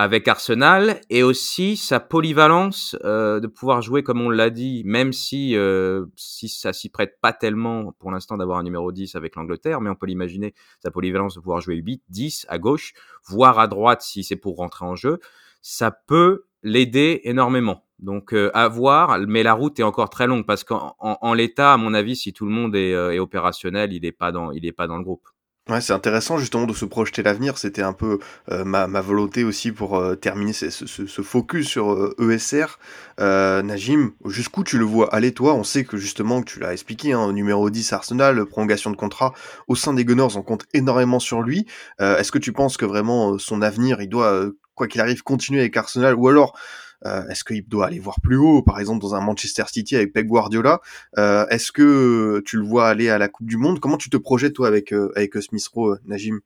[0.00, 5.12] avec Arsenal et aussi sa polyvalence euh, de pouvoir jouer comme on l'a dit, même
[5.12, 9.36] si euh, si ça s'y prête pas tellement pour l'instant d'avoir un numéro 10 avec
[9.36, 12.94] l'Angleterre, mais on peut l'imaginer sa polyvalence de pouvoir jouer 8, 10 à gauche,
[13.26, 15.20] voire à droite si c'est pour rentrer en jeu,
[15.60, 17.84] ça peut l'aider énormément.
[17.98, 21.74] Donc euh, à voir, mais la route est encore très longue parce qu'en en, l'état,
[21.74, 24.64] à mon avis, si tout le monde est, est opérationnel, il est pas dans il
[24.64, 25.28] est pas dans le groupe.
[25.80, 27.58] C'est intéressant justement de se projeter l'avenir.
[27.58, 28.18] C'était un peu
[28.50, 32.78] euh, ma, volonté aussi pour euh, terminer ce, focus sur ESR.
[33.20, 35.54] Euh, e Najim, jusqu'où tu le vois aller toi?
[35.54, 39.32] On sait que justement, que tu l'as expliqué, hein, numéro 10 Arsenal, prolongation de contrat
[39.68, 41.66] au sein des Gunners, on compte énormément sur lui.
[42.00, 45.76] Est-ce que tu penses que vraiment son avenir, il doit, quoi qu'il arrive, continuer avec
[45.76, 46.14] Arsenal?
[46.14, 46.56] Ou alors
[47.06, 50.12] euh, est-ce qu'il doit aller voir plus haut, par exemple dans un Manchester City avec
[50.12, 50.80] Pep Guardiola?
[51.18, 53.80] Euh, Est-ce que tu le vois aller à la Coupe du Monde?
[53.80, 56.40] Comment tu te projettes toi avec euh, avec Smith Rowe, Najim?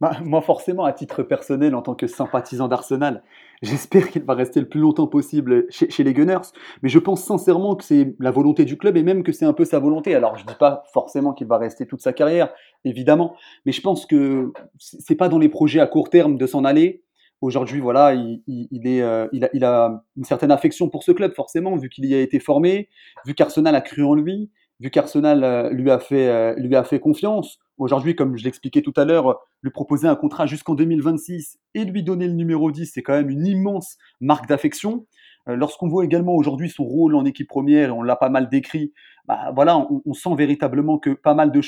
[0.00, 3.22] Bah, moi, forcément, à titre personnel, en tant que sympathisant d'Arsenal,
[3.62, 6.50] j'espère qu'il va rester le plus longtemps possible chez, chez, les Gunners.
[6.82, 9.52] Mais je pense sincèrement que c'est la volonté du club et même que c'est un
[9.52, 10.14] peu sa volonté.
[10.14, 12.52] Alors, je ne dis pas forcément qu'il va rester toute sa carrière,
[12.84, 13.36] évidemment.
[13.66, 17.04] Mais je pense que c'est pas dans les projets à court terme de s'en aller.
[17.40, 21.34] Aujourd'hui, voilà, il, est, euh, il, a, il, a, une certaine affection pour ce club,
[21.34, 22.88] forcément, vu qu'il y a été formé,
[23.26, 26.82] vu qu'Arsenal a cru en lui, vu qu'Arsenal euh, lui, a fait, euh, lui a
[26.82, 27.60] fait confiance.
[27.76, 32.02] Aujourd'hui, comme je l'expliquais tout à l'heure, lui proposer un contrat jusqu'en 2026 et lui
[32.02, 35.06] donner le numéro 10, c'est quand même une immense marque d'affection.
[35.46, 38.92] Lorsqu'on voit également aujourd'hui son rôle en équipe première, on l'a pas mal décrit,
[39.24, 41.62] bah, voilà, on, sent véritablement que pas mal de,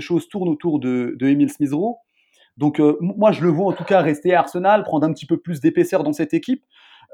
[0.00, 1.72] choses tournent autour de, de Emile smith
[2.58, 5.26] donc euh, moi, je le vois en tout cas rester à Arsenal, prendre un petit
[5.26, 6.64] peu plus d'épaisseur dans cette équipe,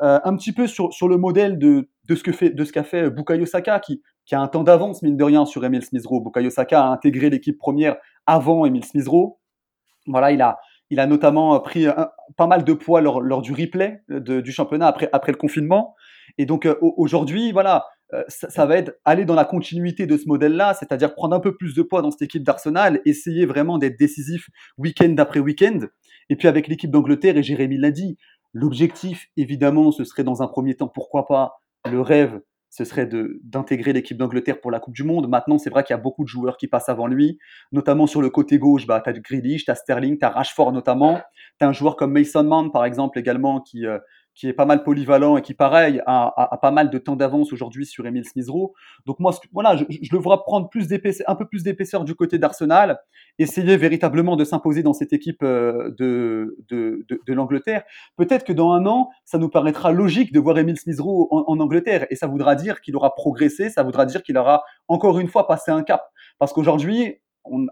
[0.02, 2.72] euh, un petit peu sur, sur le modèle de, de ce que fait de ce
[2.72, 5.84] qu'a fait Bukayo Saka, qui, qui a un temps d'avance mine de rien sur Emile
[5.84, 6.22] Smith-Rowe.
[6.22, 9.38] Bukayo Saka a intégré l'équipe première avant Emile Smith-Rowe.
[10.06, 10.58] Voilà, il a
[10.90, 11.86] il a notamment pris
[12.36, 15.94] pas mal de poids lors, lors du replay du championnat après, après le confinement.
[16.38, 20.28] Et donc euh, aujourd'hui, voilà, euh, ça, va être aller dans la continuité de ce
[20.28, 23.98] modèle-là, c'est-à-dire prendre un peu plus de poids dans cette équipe d'Arsenal, essayer vraiment d'être
[23.98, 25.80] décisif week-end après week-end.
[26.28, 28.18] Et puis avec l'équipe d'Angleterre, et Jérémy l'a dit,
[28.52, 32.40] l'objectif, évidemment, ce serait dans un premier temps, pourquoi pas, le rêve,
[32.70, 33.08] ce serait
[33.44, 35.28] d'intégrer l'équipe d'Angleterre pour la Coupe du Monde.
[35.28, 37.38] Maintenant, c'est vrai qu'il y a beaucoup de joueurs qui passent avant lui,
[37.70, 38.84] notamment sur le côté gauche.
[38.86, 41.20] Bah, tu as Grealish, tu as Sterling, tu as Rashford notamment.
[41.60, 43.98] Tu as un joueur comme Mason Mount, par exemple, également, qui, euh,
[44.34, 47.86] qui est pas mal polyvalent et qui, pareil, a, pas mal de temps d'avance aujourd'hui
[47.86, 48.72] sur Emile Smith-Rowe.
[49.06, 50.88] Donc moi, voilà, je, le vois prendre plus
[51.26, 52.98] un peu plus d'épaisseur du côté d'Arsenal,
[53.38, 57.84] essayer véritablement de s'imposer dans cette équipe euh, de, de, de, l'Angleterre.
[58.16, 62.06] Peut-être que dans un an, ça nous paraîtra logique de voir Emile Smith-Rowe en, Angleterre,
[62.10, 65.46] et ça voudra dire qu'il aura progressé, ça voudra dire qu'il aura encore une fois
[65.46, 66.02] passé un cap.
[66.38, 67.20] Parce qu'aujourd'hui,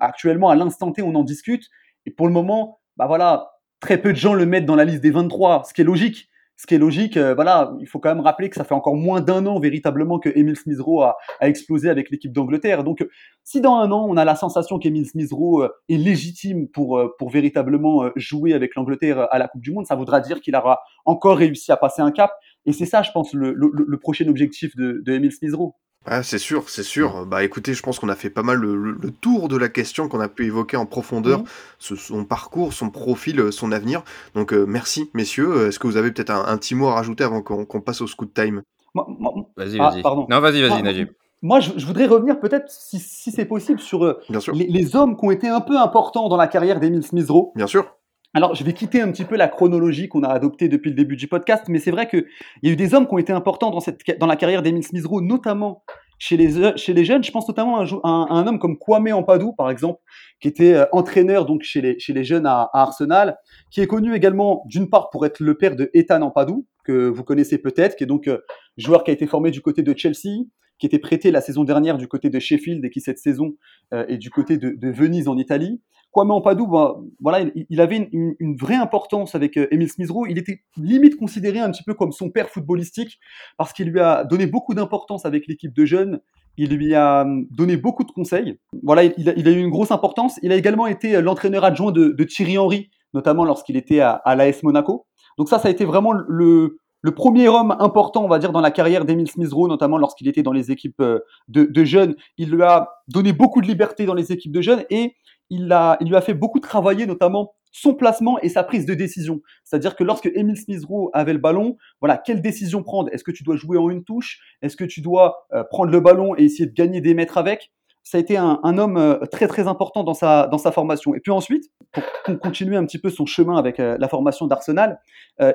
[0.00, 1.64] actuellement, à l'instant T, on en discute,
[2.06, 5.02] et pour le moment, bah voilà, très peu de gens le mettent dans la liste
[5.02, 6.28] des 23, ce qui est logique
[6.62, 8.94] ce qui est logique, euh, voilà, il faut quand même rappeler que ça fait encore
[8.94, 12.84] moins d'un an véritablement que Emile Smith-Rowe a, explosé avec l'équipe d'Angleterre.
[12.84, 13.04] Donc,
[13.42, 17.08] si dans un an on a la sensation qu'Emile Smith-Rowe euh, est légitime pour euh,
[17.18, 20.78] pour véritablement jouer avec l'Angleterre à la Coupe du Monde, ça voudra dire qu'il aura
[21.04, 22.30] encore réussi à passer un cap.
[22.64, 25.74] Et c'est ça, je pense, le, le, prochain objectif de, de Emile Smith-Rowe.
[26.04, 27.26] Ah, c'est sûr, c'est sûr.
[27.26, 30.20] Bah écoutez, je pense qu'on a fait pas mal le, tour de la question qu'on
[30.20, 31.96] a pu évoquer en profondeur, mhm.
[31.96, 34.02] son parcours, son profil, euh, son avenir.
[34.34, 35.68] Donc euh, merci messieurs.
[35.68, 38.32] Est-ce que vous avez peut-être un, petit mot à rajouter avant qu'on passe au scoot
[38.34, 38.62] time?
[38.94, 40.02] Vas-y, vas-y.
[40.04, 41.08] Ah, non, vas-y, vas-y, ah, Najib.
[41.40, 44.20] Moi, je, voudrais revenir peut-être, si, c'est possible, sur euh,
[44.54, 47.52] les, hommes qui ont été un peu importants dans la carrière d'Emile Smith-Rowe.
[47.56, 47.96] Bien sûr.
[48.34, 51.16] Alors, je vais quitter un petit peu la chronologie qu'on a adoptée depuis le début
[51.16, 52.24] du podcast, mais c'est vrai qu'il
[52.62, 54.84] y a eu des hommes qui ont été importants dans, cette, dans la carrière d'Emile
[54.84, 55.84] Smith-Rowe, notamment
[56.18, 57.22] chez les, chez les jeunes.
[57.22, 60.00] Je pense notamment à un, un, homme comme Kwame Ampadou, par exemple,
[60.40, 63.36] qui était euh, entraîneur donc chez les, chez les jeunes à, à Arsenal,
[63.70, 67.24] qui est connu également d'une part pour être le père de Ethan Ampadou, que vous
[67.24, 68.38] connaissez peut-être, qui est donc euh,
[68.78, 70.44] joueur qui a été formé du côté de Chelsea,
[70.78, 73.56] qui était prêté la saison dernière du côté de Sheffield et qui cette saison
[73.92, 75.80] euh, est du côté de, de, Venise en Italie.
[76.12, 80.10] Kwame Ampadou, bah, voilà, il, avait une, vraie importance avec euh, Emile Smith.
[80.28, 83.18] Il était limite considéré un petit peu comme son père footballistique
[83.56, 86.20] parce qu'il lui a donné beaucoup d'importance avec l'équipe de jeunes.
[86.58, 88.58] Il lui a hum, donné beaucoup de conseils.
[88.82, 90.38] Voilà, il a, eu une grosse importance.
[90.42, 94.62] Il a également été euh, l'entraîneur adjoint de, Thierry Henry, notamment lorsqu'il était à, l'AS
[94.62, 95.06] Monaco.
[95.38, 96.76] Donc ça, ça a été vraiment le,
[97.16, 100.52] premier homme important, on va dire, dans la carrière d'Emile Smith-Rowe, notamment lorsqu'il était dans
[100.52, 102.16] les équipes euh, de, de, jeunes.
[102.36, 105.14] Il lui a donné beaucoup de liberté dans les équipes de jeunes et
[105.52, 109.40] il, lui a fait beaucoup travailler, notamment son placement et sa prise de décision.
[109.64, 113.10] C'est-à-dire que lorsque Emile Smith-Rowe avait le ballon, voilà, quelle décision prendre?
[113.12, 114.40] Est-ce que tu dois jouer en une touche?
[114.62, 117.70] Est-ce que tu dois euh, prendre le ballon et essayer de gagner des mètres avec?
[118.02, 121.14] Ça a été un, homme euh, très très important dans sa, dans sa formation.
[121.14, 122.02] Et puis ensuite, pour
[122.40, 125.00] continuer un petit peu son chemin avec euh, la formation d'Arsenal,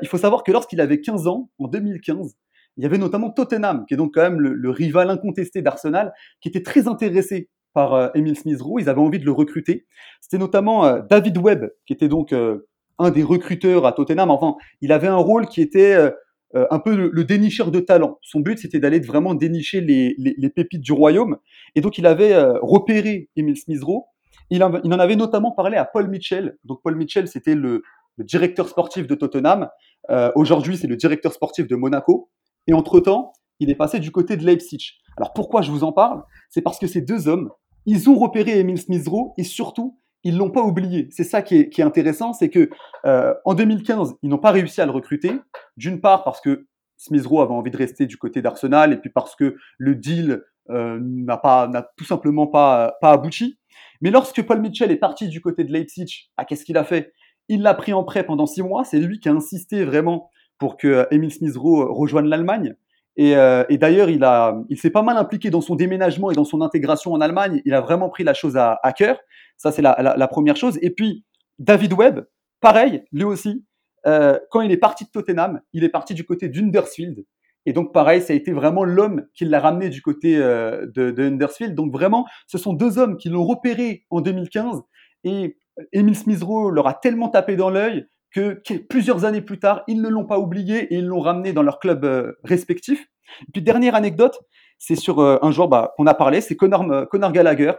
[0.02, 2.36] il faut savoir que lorsqu'il avait 15 ans, en 2015,
[2.78, 6.50] il y avait notamment Tottenham, qui est donc quand même le rival incontesté d'Arsenal, qui
[6.50, 8.80] était très intéressé par euh, Emile Smith-Rowe.
[8.80, 9.86] Ils avaient envie de le recruter.
[10.22, 14.32] C'était notamment euh, David Webb, qui était donc un des recruteurs à Tottenham.
[14.32, 16.12] Enfin, il avait un rôle qui était
[16.56, 18.20] euh, un peu le, dénicheur de talent.
[18.22, 21.38] Son but, c'était d'aller vraiment dénicher les, les, pépites du royaume.
[21.76, 24.06] Et donc, il avait euh, repéré Emile Smith-Rowe.
[24.50, 26.58] Il, il, en avait notamment parlé à Paul Mitchell.
[26.64, 27.84] Donc, Paul Mitchell, c'était le,
[28.20, 29.70] directeur sportif de Tottenham.
[30.10, 32.30] Euh, Aujourd'hui, c'est le directeur sportif de Monaco.
[32.66, 34.94] Et entre-temps, il est passé du côté de Leipzig.
[35.18, 36.24] Alors, pourquoi je vous en parle?
[36.50, 37.52] C'est parce que ces deux hommes,
[37.88, 41.08] ils ont repéré Emile Smith-Rowe et surtout, ils l'ont pas oublié.
[41.10, 42.70] C'est ça qui est, intéressant, c'est que
[43.06, 45.32] euh, en 2015, ils n'ont pas réussi à le recruter.
[45.78, 46.68] D'une part parce que
[46.98, 51.00] Smith avait envie de rester du côté d'Arsenal, et puis parce que le deal euh,
[51.02, 53.58] n'a pas, n'a tout simplement pas, pas abouti.
[54.02, 57.14] Mais lorsque Paul Mitchell est parti du côté de Leipzig, ah, qu'est-ce qu'il a fait?
[57.48, 58.84] Il l'a pris en prêt pendant six mois.
[58.84, 62.76] C'est lui qui a insisté vraiment pour que euh, Emile Smith rejoigne l'Allemagne.
[63.18, 66.62] Et, euh, et d'ailleurs, il s'est pas mal impliqué dans son déménagement et dans son
[66.62, 67.62] intégration en Allemagne.
[67.66, 69.18] Il a vraiment pris la chose à, cœur.
[69.58, 70.78] Ça, c'est la, première chose.
[70.82, 71.26] Et puis,
[71.58, 72.28] David Webb,
[72.62, 73.66] pareil, lui aussi,
[74.06, 77.26] euh, quand il est parti de Tottenham, il est parti du côté d'Undersfield.
[77.66, 80.86] Et donc, pareil, ça a été vraiment l'homme qui l'a ramené du côté euh.
[80.96, 84.84] Donc, vraiment, ce sont deux hommes qui l'ont repéré en 2015.
[85.24, 85.58] Et
[85.92, 90.10] Emile Smith-Rowe leur a tellement tapé dans l'œil que, plusieurs années plus tard, ils ne
[90.10, 93.08] l'ont pas oublié et ils l'ont ramené dans leur club euh, respectif.
[93.48, 94.40] Et puis, dernière anecdote,
[94.78, 97.74] c'est sur euh, un joueur bah, qu'on a parlé, c'est Connor, euh, Gallagher,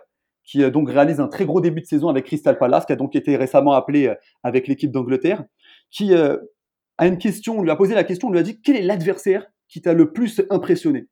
[0.44, 3.14] qui donc réalise un très gros début de saison avec Crystal Palace, qui a donc
[3.14, 5.44] été récemment appelé avec l'équipe d'Angleterre,
[5.90, 8.76] qui a une question, on lui a posé la question, on lui a dit quel
[8.76, 11.06] est l'adversaire qui t'a le plus impressionné?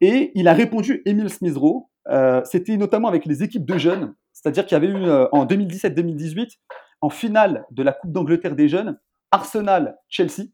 [0.00, 1.90] Et il a répondu Emile Smith-Rowe.
[2.08, 6.56] Euh, C'était notamment avec les équipes de jeunes, c'est-à-dire qu'il y avait eu en 2017-2018,
[7.00, 8.98] en finale de la Coupe d'Angleterre des jeunes,
[9.30, 10.44] Arsenal-Chelsea.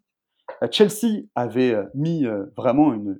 [0.62, 3.18] Euh, Chelsea avait euh, mis euh, vraiment une,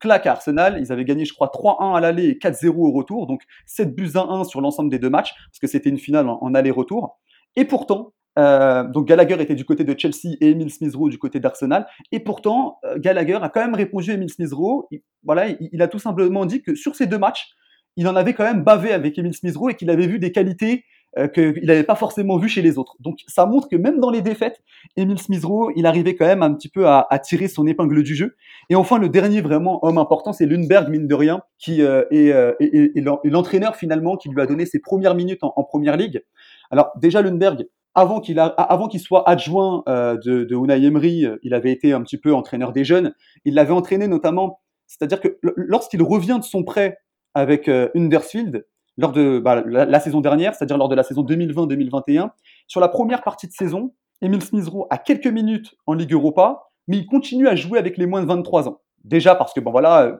[0.00, 0.78] claque à Arsenal.
[0.80, 3.26] Ils avaient gagné, je crois, 3-1 à l'aller et 4-0 au retour.
[3.26, 6.28] Donc 7 buts à 1 sur l'ensemble des deux matchs, parce que c'était une finale
[6.28, 7.18] en, aller-retour.
[7.54, 11.86] Et pourtant, donc Gallagher était du côté de Chelsea et Emile Smith-Rowe du côté d'Arsenal.
[12.12, 14.88] Et pourtant, Gallagher a quand même répondu à Emile Smith-Rowe.
[15.22, 17.54] Voilà, il, il, a tout simplement dit que sur ces deux matchs,
[17.96, 20.84] il en avait quand même bavé avec Emile Smith-Rowe et qu'il avait vu des qualités
[21.18, 22.96] euh, qu'il n'avait pas forcément vu chez les autres.
[23.00, 24.60] Donc ça montre que même dans les défaites,
[24.96, 28.36] Emile Smith-Rowe, il arrivait quand même un petit peu à, tirer son épingle du jeu.
[28.70, 32.32] Et enfin, le dernier vraiment homme important, c'est Lundberg, mine de rien, qui euh, est,
[32.32, 36.22] euh, est, l'entraîneur finalement qui lui a donné ses premières minutes en, première ligue.
[36.70, 42.02] Alors déjà, Lundberg, avant qu'il soit adjoint de, de Unai Emery, il avait été un
[42.02, 43.14] petit peu entraîneur des jeunes.
[43.46, 46.98] Il l'avait entraîné notamment, c'est-à-dire que lorsqu'il revient de son prêt
[47.36, 48.66] avec euh, Undersfield,
[48.96, 52.30] lors de bah, la, saison dernière, c'est-à-dire lors de la saison 2020-2021.
[52.66, 56.98] Sur la première partie de saison, Emile Smith-Rowe a quelques minutes en Ligue Europa, mais
[56.98, 58.80] il continue à jouer avec les moins de 23 ans.
[59.04, 60.18] Déjà parce que bon voilà,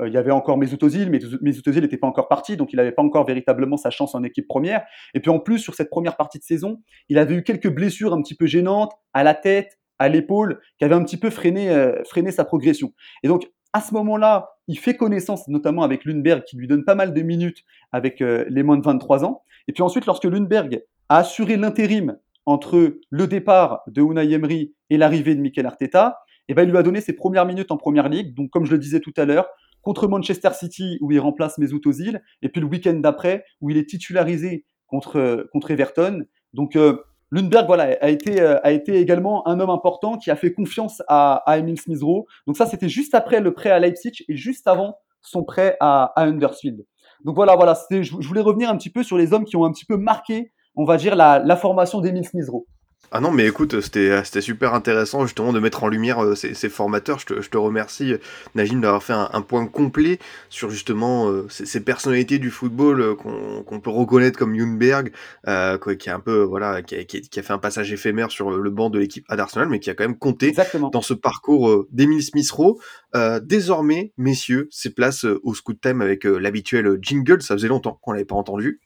[0.00, 2.72] euh, il y avait encore Mesut Ozil, mais Mesut Ozil n'était pas encore parti, donc
[2.72, 4.84] il n'avait pas encore véritablement sa chance en équipe première.
[5.14, 8.12] Et puis en plus, sur cette première partie de saison, il avait eu quelques blessures
[8.12, 11.70] un petit peu gênantes à la tête, à l'épaule, qui avaient un petit peu freiné,
[11.70, 12.92] euh, freiné sa progression.
[13.22, 16.94] Et donc à ce moment-là, il fait connaissance notamment avec Lundberg qui lui donne pas
[16.94, 19.42] mal de minutes avec euh, les moins de 23 ans.
[19.66, 24.96] Et puis ensuite, lorsque Lundberg a assuré l'intérim entre le départ de Unai Emery et
[24.96, 28.08] l'arrivée de Mikel Arteta, eh ben, il lui a donné ses premières minutes en première
[28.08, 28.34] ligue.
[28.34, 29.48] Donc, comme je le disais tout à l'heure,
[29.82, 33.76] contre Manchester City où il remplace Mesut Ozil, et puis le week-end d'après où il
[33.76, 36.24] est titularisé contre contre Everton.
[36.54, 36.96] Donc euh,
[37.30, 41.02] Lundberg, voilà, a été, euh, a été également un homme important qui a fait confiance
[41.08, 42.24] à, à Emile Smith-Rowe.
[42.46, 46.12] Donc ça, c'était juste après le prêt à Leipzig et juste avant sont prêts à,
[46.16, 46.86] à Huddersfield.
[47.24, 49.64] Donc voilà, voilà, je, je voulais revenir un petit peu sur les hommes qui ont
[49.64, 52.66] un petit peu marqué, on va dire, la, la formation d'Emile Smith Rowe.
[53.10, 56.52] Ah non, mais écoute, c'était c'était super intéressant justement de mettre en lumière euh, ces,
[56.52, 57.18] ces formateurs.
[57.18, 58.14] Je te, je te remercie,
[58.54, 60.18] Najim, d'avoir fait un, un point complet
[60.50, 65.10] sur justement euh, ces, ces personnalités du football euh, qu'on qu'on peut reconnaître comme Junberg,
[65.46, 67.58] euh, quoi, qui a un peu voilà, qui a, qui a- qui a fait un
[67.58, 70.48] passage éphémère sur le banc de l'équipe à Arsenal, mais qui a quand même compté
[70.48, 70.90] Exactement.
[70.90, 72.78] dans ce parcours euh, d'Emile Smith-Rowe.
[73.16, 77.40] Euh, désormais, messieurs, c'est place euh, au Scoot Time avec euh, l'habituel jingle.
[77.40, 78.80] Ça faisait longtemps qu'on l'avait pas entendu.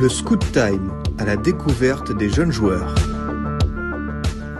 [0.00, 2.94] Le Scoot Time à la découverte des jeunes joueurs.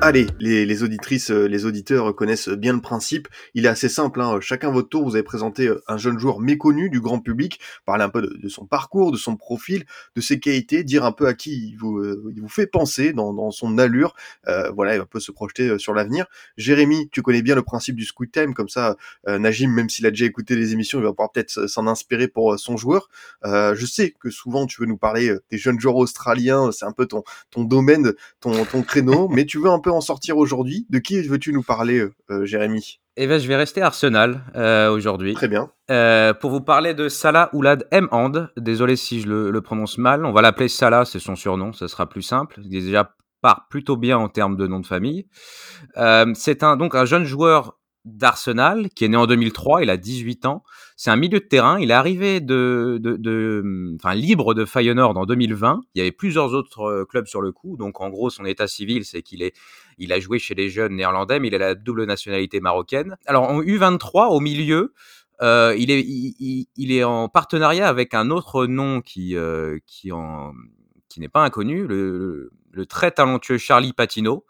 [0.02, 3.28] Allez, les, les auditrices, euh, les auditeurs connaissent bien le principe.
[3.52, 4.22] Il est assez simple.
[4.22, 4.38] Hein.
[4.40, 8.04] Chacun votre tour, vous avez présenté euh, un jeune joueur méconnu du grand public, parler
[8.04, 9.84] un peu de, de son parcours, de son profil,
[10.16, 13.12] de ses qualités, dire un peu à qui il vous, euh, il vous fait penser
[13.12, 14.14] dans, dans son allure.
[14.48, 16.24] Euh, voilà, il un peu se projeter sur l'avenir.
[16.56, 18.96] Jérémy, tu connais bien le principe du squid time, comme ça,
[19.28, 22.26] euh, Najim, même s'il a déjà écouté les émissions, il va pouvoir peut-être s'en inspirer
[22.26, 23.10] pour son joueur.
[23.44, 26.92] Euh, je sais que souvent tu veux nous parler des jeunes joueurs australiens, c'est un
[26.92, 30.86] peu ton, ton domaine, ton, ton créneau, mais tu veux un peu en sortir aujourd'hui.
[30.90, 33.00] De qui veux-tu nous parler, euh, euh, Jérémy?
[33.16, 35.34] Et ben, je vais rester Arsenal euh, aujourd'hui.
[35.34, 35.70] Très bien.
[35.90, 38.48] Euh, pour vous parler de Salah Oulad Mhand.
[38.56, 40.24] Désolé si je le, le prononce mal.
[40.24, 42.60] On va l'appeler Salah, c'est son surnom, ça sera plus simple.
[42.64, 45.26] Il est déjà part plutôt bien en termes de nom de famille.
[46.34, 50.46] C'est un, donc un jeune joueur d'Arsenal qui est né en 2003, il a 18
[50.46, 50.62] ans.
[50.96, 51.78] C'est un milieu de terrain.
[51.78, 55.82] Il est arrivé de, de, de- enfin, libre de Feyenoord en 2020.
[55.94, 57.76] Il y avait plusieurs autres euh, clubs sur le coup.
[57.76, 59.54] Donc, en gros, son état civil, c'est qu'il est,
[59.98, 63.16] il a joué chez les jeunes néerlandais, mais il a la double nationalité marocaine.
[63.26, 64.92] Alors, en U23, au milieu,
[65.42, 70.52] euh, il, est, il, est en partenariat avec un autre nom qui, euh, qui, en,
[71.08, 74.44] qui n'est pas inconnu, le, le très talentueux Charlie Patino.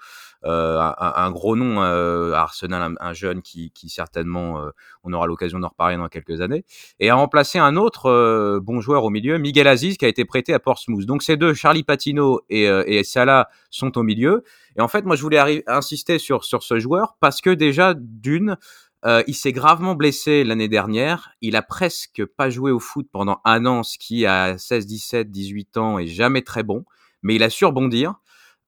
[0.47, 4.71] Euh, un, un gros nom euh, à Arsenal, un, un jeune qui, certainement, euh,
[5.05, 6.65] on aura l'occasion d'en reparler dans quelques années,
[6.99, 10.55] et a remplacé un autre bon joueur au milieu, Miguel Aziz, qui a été prêté
[10.55, 11.05] à Portsmouth.
[11.05, 14.45] Donc ces deux, Charlie Patino et, et Salah, sont au milieu.
[14.77, 18.57] Et en fait, moi, je voulais insister sur, sur ce joueur parce que déjà, d'une,
[19.05, 21.31] il s'est gravement blessé l'année dernière.
[21.41, 25.31] Il a presque pas joué au foot pendant un an, ce qui à 16, 17,
[25.31, 26.85] 18 ans est jamais très bon.
[27.23, 28.15] Mais il a su rebondir.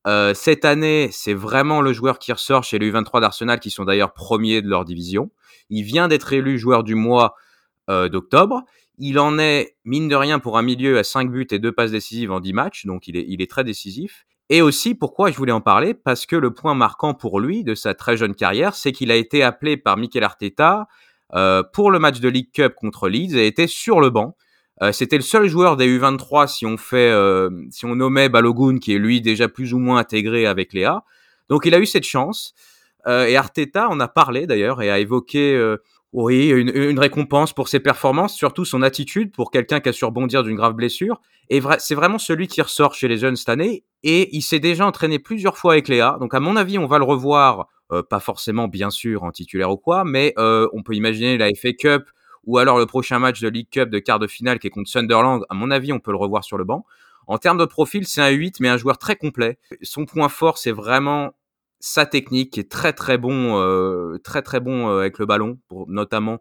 [0.07, 3.84] Euh, cette année, c'est vraiment le joueur qui ressort chez les U23 d'Arsenal, qui sont
[3.84, 5.30] d'ailleurs premiers de leur division.
[5.70, 7.34] Il vient d'être élu joueur du mois
[7.88, 8.62] euh, d'octobre.
[8.98, 11.92] Il en est, mine de rien, pour un milieu à 5 buts et 2 passes
[11.92, 14.26] décisives en 10 matchs, donc il est, il est très décisif.
[14.50, 15.94] Et aussi, pourquoi je voulais en parler?
[15.94, 19.16] Parce que le point marquant pour lui de sa très jeune carrière, c'est qu'il a
[19.16, 20.88] été appelé par Mikel Arteta
[21.34, 24.36] euh, pour le match de League Cup contre Leeds et était sur le banc.
[24.83, 28.78] Euh, C'était le seul joueur des U23 si on fait, euh, si on nommait Balogun,
[28.78, 31.05] qui est lui déjà plus ou moins intégré avec Léa.
[31.49, 32.55] Donc il a eu cette chance.
[33.07, 35.76] Euh, et Arteta en a parlé d'ailleurs et a évoqué
[36.12, 40.43] oui, une, récompense pour ses performances, surtout son attitude pour quelqu'un qui a su rebondir
[40.43, 41.20] d'une grave blessure.
[41.49, 43.85] Et c'est vraiment celui qui ressort chez les jeunes cette année.
[44.03, 46.18] Et il s'est déjà entraîné plusieurs fois avec Léa.
[46.20, 47.68] Donc à mon avis, on va le revoir,
[48.11, 52.05] pas forcément bien sûr en titulaire ou quoi, mais on peut imaginer la FA Cup
[52.45, 54.88] ou alors le prochain match de League Cup de quart de finale qui est contre
[54.88, 55.45] Sunderland.
[55.49, 56.84] À mon avis, on peut le revoir sur le banc.
[57.26, 59.59] En termes de profil, c'est un 8, mais un joueur très complet.
[59.82, 61.34] Son point fort, c'est vraiment
[61.78, 65.59] sa technique qui est très très bon, euh, très très bon euh, avec le ballon,
[65.88, 66.40] notamment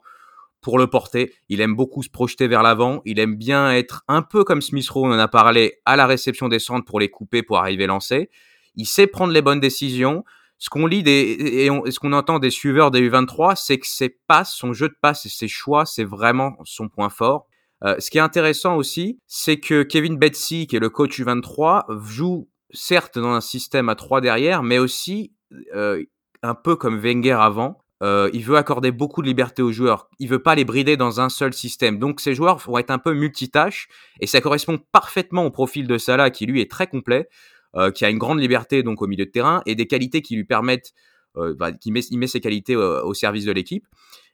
[0.61, 1.33] pour le porter.
[1.49, 3.01] Il aime beaucoup se projeter vers l'avant.
[3.05, 6.05] Il aime bien être un peu comme Smith Rowe, on en a parlé, à la
[6.05, 8.29] réception des centres pour les couper, pour arriver lancer.
[8.75, 10.23] Il sait prendre les bonnes décisions.
[10.61, 14.15] Ce qu'on lit des, et, ce qu'on entend des suiveurs des U23, c'est que ses
[14.27, 17.47] passes, son jeu de passes et ses choix, c'est vraiment son point fort.
[17.83, 21.85] Euh, ce qui est intéressant aussi, c'est que Kevin Betsy, qui est le coach U23,
[22.05, 25.33] joue certes dans un système à trois derrière, mais aussi
[25.73, 26.03] euh,
[26.43, 27.79] un peu comme Wenger avant.
[28.03, 30.09] Euh, il veut accorder beaucoup de liberté aux joueurs.
[30.19, 31.97] Il veut pas les brider dans un seul système.
[31.97, 33.87] Donc ces joueurs vont être un peu multitâches
[34.19, 37.29] et ça correspond parfaitement au profil de Salah qui lui est très complet,
[37.75, 40.35] euh, qui a une grande liberté donc au milieu de terrain et des qualités qui
[40.35, 40.93] lui permettent,
[41.37, 43.85] euh, bah, qui met, il met ses qualités euh, au service de l'équipe.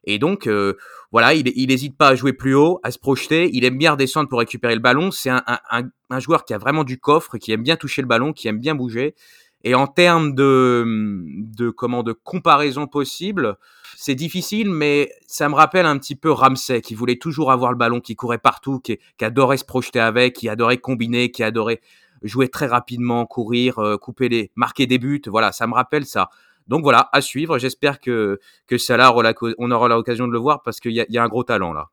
[0.03, 0.75] Et donc, euh,
[1.11, 3.49] voilà, il, il hésite pas à jouer plus haut, à se projeter.
[3.53, 5.11] Il aime bien redescendre pour récupérer le ballon.
[5.11, 8.07] C'est un, un, un, joueur qui a vraiment du coffre, qui aime bien toucher le
[8.07, 9.15] ballon, qui aime bien bouger.
[9.63, 10.85] Et en termes de,
[11.27, 13.57] de comment de comparaison possible,
[13.97, 17.77] c'est difficile, mais ça me rappelle un petit peu Ramsey, qui voulait toujours avoir le
[17.77, 21.81] ballon, qui courait partout, qui, qui adorait se projeter avec, qui adorait combiner, qui adorait
[22.23, 25.21] jouer très rapidement, courir, euh, couper les, marquer des buts.
[25.27, 26.29] Voilà, ça me rappelle ça.
[26.67, 27.57] Donc voilà, à suivre.
[27.57, 29.13] J'espère que, que Salah,
[29.57, 31.89] on aura l'occasion de le voir parce qu'il y, y, a un gros talent là.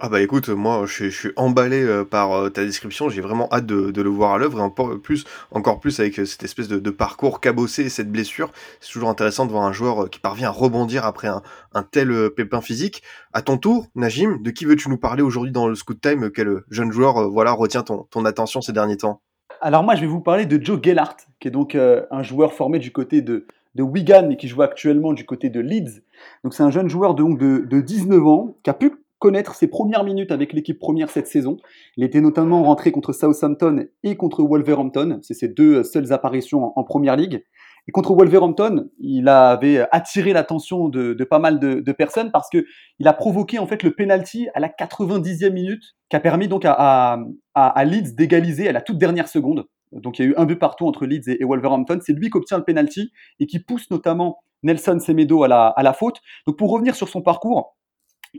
[0.00, 3.66] Ah bah écoute, moi je, suis emballé euh, par euh, ta description, j'ai vraiment hâte
[3.66, 7.40] de, le voir à l'œuvre et encore plus, encore plus avec cette espèce de, parcours
[7.40, 8.50] cabossé et cette blessure.
[8.80, 12.62] C'est toujours intéressant de voir un joueur qui parvient à rebondir après un, tel pépin
[12.62, 13.02] physique.
[13.34, 16.62] À ton tour, Najim, de qui veux-tu nous parler aujourd'hui dans le Scoot Time Quel
[16.70, 19.20] jeune joueur voilà, retient ton attention ces derniers temps?
[19.64, 22.80] Alors moi je vais vous parler de Joe Gellart, qui est donc un joueur formé
[22.80, 23.46] du côté de,
[23.76, 26.02] de Wigan mais qui joue actuellement du côté de Leeds.
[26.42, 29.68] Donc c'est un jeune joueur de, de, de 19 ans qui a pu connaître ses
[29.68, 31.58] premières minutes avec l'équipe première cette saison.
[31.96, 35.20] Il était notamment rentré contre Southampton et contre Wolverhampton.
[35.22, 37.44] C'est ses deux seules apparitions en, première ligue.
[37.88, 42.64] Et contre Wolverhampton, il avait attiré l'attention de, pas mal de, personnes parce que
[42.98, 46.64] il a provoqué en fait le penalty à la 90e minute, qui a permis donc
[46.64, 47.18] à,
[47.54, 49.66] à, Leeds d'égaliser à la toute dernière seconde.
[49.90, 51.98] Donc il y a eu un but partout entre Leeds et, Wolverhampton.
[52.02, 55.82] C'est lui qui obtient le penalty et qui pousse notamment Nelson Semedo à la, à
[55.82, 56.20] la faute.
[56.46, 57.76] Donc pour revenir sur son parcours,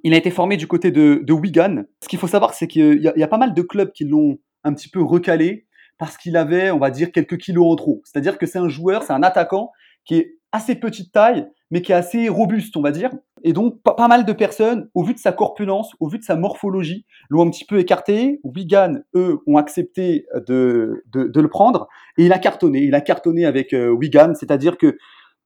[0.04, 1.84] il a été formé du côté de, Wigan.
[2.02, 4.74] Ce qu'il faut savoir, c'est qu'il y, a pas mal de clubs qui l'ont un
[4.74, 5.68] petit peu recalé
[6.04, 8.02] parce qu'il avait, on va dire, quelques kilos en trop.
[8.04, 9.72] C'est-à-dire que c'est un joueur, c'est un attaquant
[10.04, 13.10] qui est assez petite taille, mais qui est assez robuste, on va dire.
[13.46, 16.36] Et donc, pas, mal de personnes, au vu de sa corpulence, au vu de sa
[16.36, 18.42] morphologie, l'ont un petit peu écarté.
[18.44, 21.88] Wigan, eux, ont accepté de, le prendre.
[22.18, 22.82] Et il a cartonné.
[22.82, 24.98] Il a cartonné avec euh, Wigan, c'est-à-dire que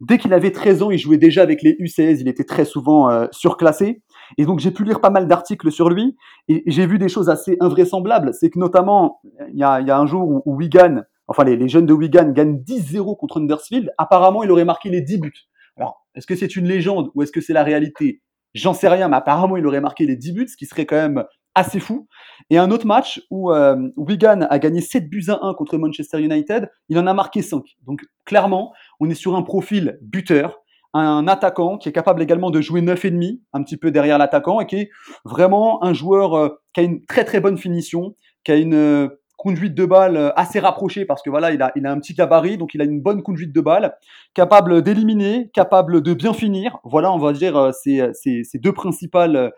[0.01, 2.17] dès qu'il avait 13 ans, il jouait déjà avec les U16.
[2.19, 4.01] Il était très souvent euh, surclassé.
[4.37, 6.17] Et donc j'ai pu lire pas mal d'articles sur lui
[6.47, 8.33] et j'ai vu des choses assez invraisemblables.
[8.33, 9.19] C'est que notamment,
[9.49, 12.31] il y a, y a, un jour où, Wigan, enfin les, les, jeunes de Wigan
[12.31, 13.91] gagnent 10-0 contre Huddersfield.
[13.97, 15.47] Apparemment, il aurait marqué les 10 buts.
[15.77, 18.21] Alors, est-ce que c'est une légende ou est-ce que c'est la réalité?
[18.53, 20.95] J'en sais rien, mais apparemment, il aurait marqué les 10 buts, ce qui serait quand
[20.95, 21.23] même
[21.57, 22.07] assez fou.
[22.49, 26.21] Et un autre match où euh, Wigan a gagné 7 buts à 1 contre Manchester
[26.21, 27.63] United, il en a marqué 5.
[27.85, 30.59] Donc clairement, on est sur un profil buteur
[30.99, 34.17] un attaquant qui est capable également de jouer neuf et demi, un petit peu derrière
[34.17, 34.89] l'attaquant, et qui est
[35.25, 39.07] vraiment un joueur euh, qui a une très très bonne finition, qui a une euh,
[39.37, 42.13] conduite de balle euh, assez rapprochée parce que voilà, il a, il a un petit
[42.13, 43.95] gabarit, donc il a une bonne conduite de balle,
[44.33, 46.77] capable d'éliminer, capable de bien finir.
[46.83, 48.11] Voilà, on va dire ces,
[48.55, 49.51] deux principales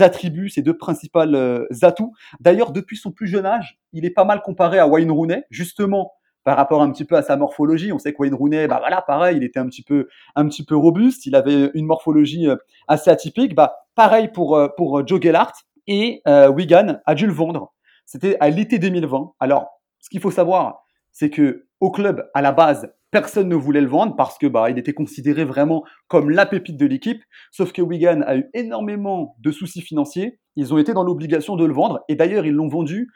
[0.00, 2.12] attributs, ces deux principales atouts.
[2.40, 6.12] D'ailleurs, depuis son plus jeune âge, il est pas mal comparé à Wayne Rooney, justement
[6.44, 7.92] par rapport un petit peu à sa morphologie.
[7.92, 10.64] On sait que Wayne Rooney, bah voilà, pareil, il était un petit peu, un petit
[10.64, 12.56] peu robuste, il avait une morphologie euh,
[12.88, 13.54] assez atypique.
[13.54, 15.52] Bah, pareil pour, euh, pour euh, Joe Gellart
[15.86, 17.74] et Wigan a dû le vendre.
[18.06, 19.32] C'était à l'été 2020.
[19.40, 19.68] Alors,
[19.98, 23.88] ce qu'il faut savoir, c'est que au club, à la base, personne ne voulait le
[23.88, 27.22] vendre parce que bah il était considéré vraiment comme la pépite de l'équipe.
[27.50, 30.38] Sauf que Wigan a eu énormément de soucis financiers.
[30.56, 33.10] Ils ont été dans l'obligation de le vendre et d'ailleurs ils l'ont vendu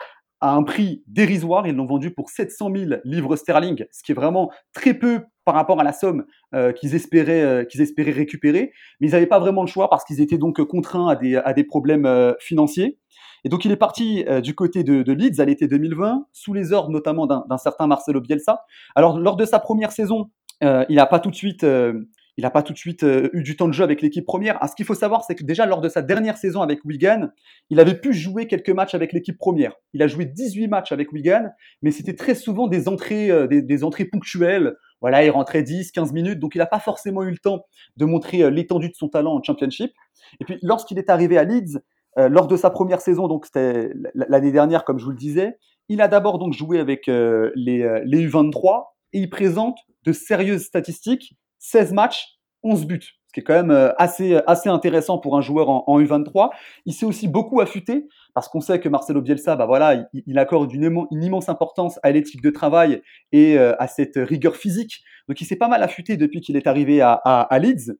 [0.52, 1.66] un prix dérisoire.
[1.66, 5.54] Ils l'ont vendu pour 700 000 livres sterling, ce qui est vraiment très peu par
[5.54, 6.24] rapport à la somme
[6.54, 8.72] euh, qu'ils espéraient, euh, espéraient récupérer.
[9.00, 11.52] Mais ils n'avaient pas vraiment le choix parce qu'ils étaient donc contraints à des, à
[11.52, 12.98] des problèmes euh, financiers.
[13.44, 16.88] Et donc il est parti du côté de, Leeds à l'été 2020, sous les ordres
[16.88, 18.64] notamment d'un certain Marcelo Bielsa.
[18.94, 20.30] Alors lors de sa première saison,
[20.62, 21.62] il n'a pas tout de suite
[22.36, 24.58] il n'a pas tout de suite euh, eu du temps de jeu avec l'équipe première.
[24.60, 27.28] Ah, ce qu'il faut savoir, c'est que déjà lors de sa dernière saison avec Wigan,
[27.70, 29.74] il avait pu jouer quelques matchs avec l'équipe première.
[29.92, 31.50] Il a joué 18 matchs avec Wigan,
[31.82, 34.74] mais c'était très souvent des entrées, euh, des, entrées ponctuelles.
[35.00, 37.64] Voilà, il rentrait 10, 15 minutes, donc il n'a pas forcément eu le temps
[37.96, 39.92] de montrer euh, l'étendue de son talent en Championship.
[40.40, 41.78] Et puis lorsqu'il est arrivé à Leeds,
[42.16, 45.58] lors de sa première saison, donc c'était l'année dernière, comme je vous le disais,
[45.88, 51.94] il a d'abord donc joué avec les U23 et il présente de sérieuses statistiques 16
[51.94, 55.70] matchs, 11 buts, ce qui est quand même euh, assez, assez intéressant pour un joueur
[55.70, 56.50] en, U23.
[56.84, 60.70] Il s'est aussi beaucoup affûté, parce qu'on sait que Marcelo Bielsa, bah voilà, il, accorde
[60.72, 63.00] une, immense importance à l'éthique de travail
[63.32, 65.02] et euh, à cette rigueur physique.
[65.26, 67.94] Donc il s'est pas mal affûté depuis qu'il est arrivé à, Leeds.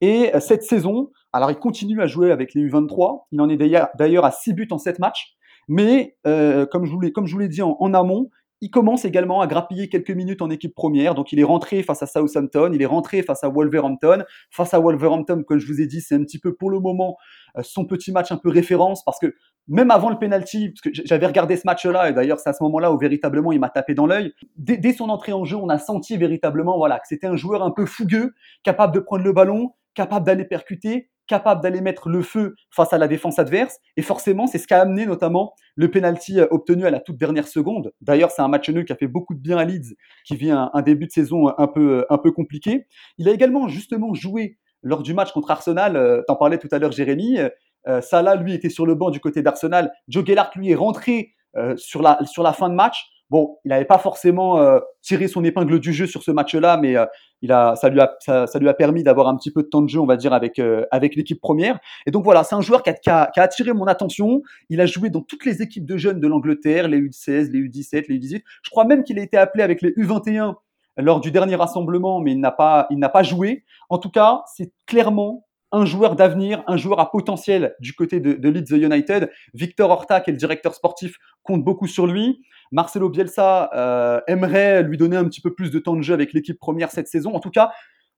[0.00, 3.24] Et euh, cette saison, alors il continue à jouer avec les U23.
[3.32, 5.34] Il en est d'ailleurs à 6 buts en 7 matchs.
[5.66, 8.30] Mais comme je vous l'ai dit en amont,
[8.60, 11.14] il commence également à grappiller quelques minutes en équipe première.
[11.14, 14.24] Donc, il est rentré face à Southampton, il est rentré face à Wolverhampton.
[14.50, 17.16] Face à Wolverhampton, comme je vous ai dit, c'est un petit peu pour le moment
[17.56, 19.34] euh, son petit match un peu référence parce que
[19.66, 22.62] même avant le penalty, parce que j'avais regardé ce match-là et d'ailleurs c'est à ce
[22.64, 24.32] moment-là où véritablement il m'a tapé dans l'œil.
[24.56, 27.62] Dès, dès, son entrée en jeu, on a senti véritablement voilà que c'était un joueur
[27.62, 32.22] un peu fougueux, capable de prendre le ballon, capable d'aller percuter, capable d'aller mettre le
[32.22, 33.76] feu face à la défense adverse.
[33.96, 37.16] Et forcément, c'est ce qui a amené notamment le penalty euh, obtenu à la toute
[37.16, 37.92] dernière seconde.
[38.00, 40.50] D'ailleurs, c'est un match nul qui a fait beaucoup de bien à Leeds, qui vit
[40.50, 42.86] un, début de saison un peu, un peu compliqué.
[43.18, 45.96] Il a également justement joué lors du match contre Arsenal.
[45.96, 47.38] Euh, t'en parlais tout à l'heure, Jérémy.
[47.86, 49.92] Euh, Salah, lui, était sur le banc du côté d'Arsenal.
[50.08, 51.34] Joe Gellart, lui, est rentré
[51.76, 53.08] sur, la, sur la fin de match.
[53.30, 56.96] Bon, il n'avait pas forcément euh, tiré son épingle du jeu sur ce match-là, mais
[56.96, 57.04] euh,
[57.42, 59.82] il a, ça, lui a, ça, lui a permis d'avoir un petit peu de temps
[59.82, 61.78] de jeu, on va dire, avec, euh, avec l'équipe première.
[62.06, 64.42] Et donc voilà, c'est un joueur qui a, qui, a, qui a, attiré mon attention.
[64.70, 68.06] Il a joué dans toutes les équipes de jeunes de l'Angleterre, les U16, les U17,
[68.08, 68.42] les U18.
[68.62, 70.54] Je crois même qu'il a été appelé avec les U21
[70.96, 73.64] lors du dernier rassemblement, mais il n'a pas, il n'a pas joué.
[73.90, 78.48] En tout cas, c'est clairement un joueur d'avenir, un joueur à potentiel du côté de,
[78.48, 79.30] Leeds United.
[79.54, 82.40] Victor Horta, qui est le directeur sportif, compte beaucoup sur lui.
[82.72, 86.32] Marcelo Bielsa euh, aimerait lui donner un petit peu plus de temps de jeu avec
[86.32, 87.34] l'équipe première cette saison.
[87.34, 87.70] En tout cas,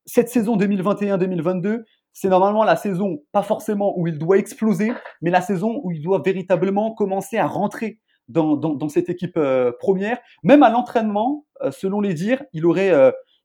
[0.07, 1.82] cette saison 2021-2022,
[2.12, 6.03] c'est normalement la saison, pas forcément où il doit exploser, mais la saison où il
[6.03, 10.18] doit véritablement commencer à rentrer dans, cette équipe euh, première.
[10.44, 12.92] Même à l'entraînement, euh, selon les dires, il aurait,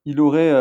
[0.05, 0.53] il aurait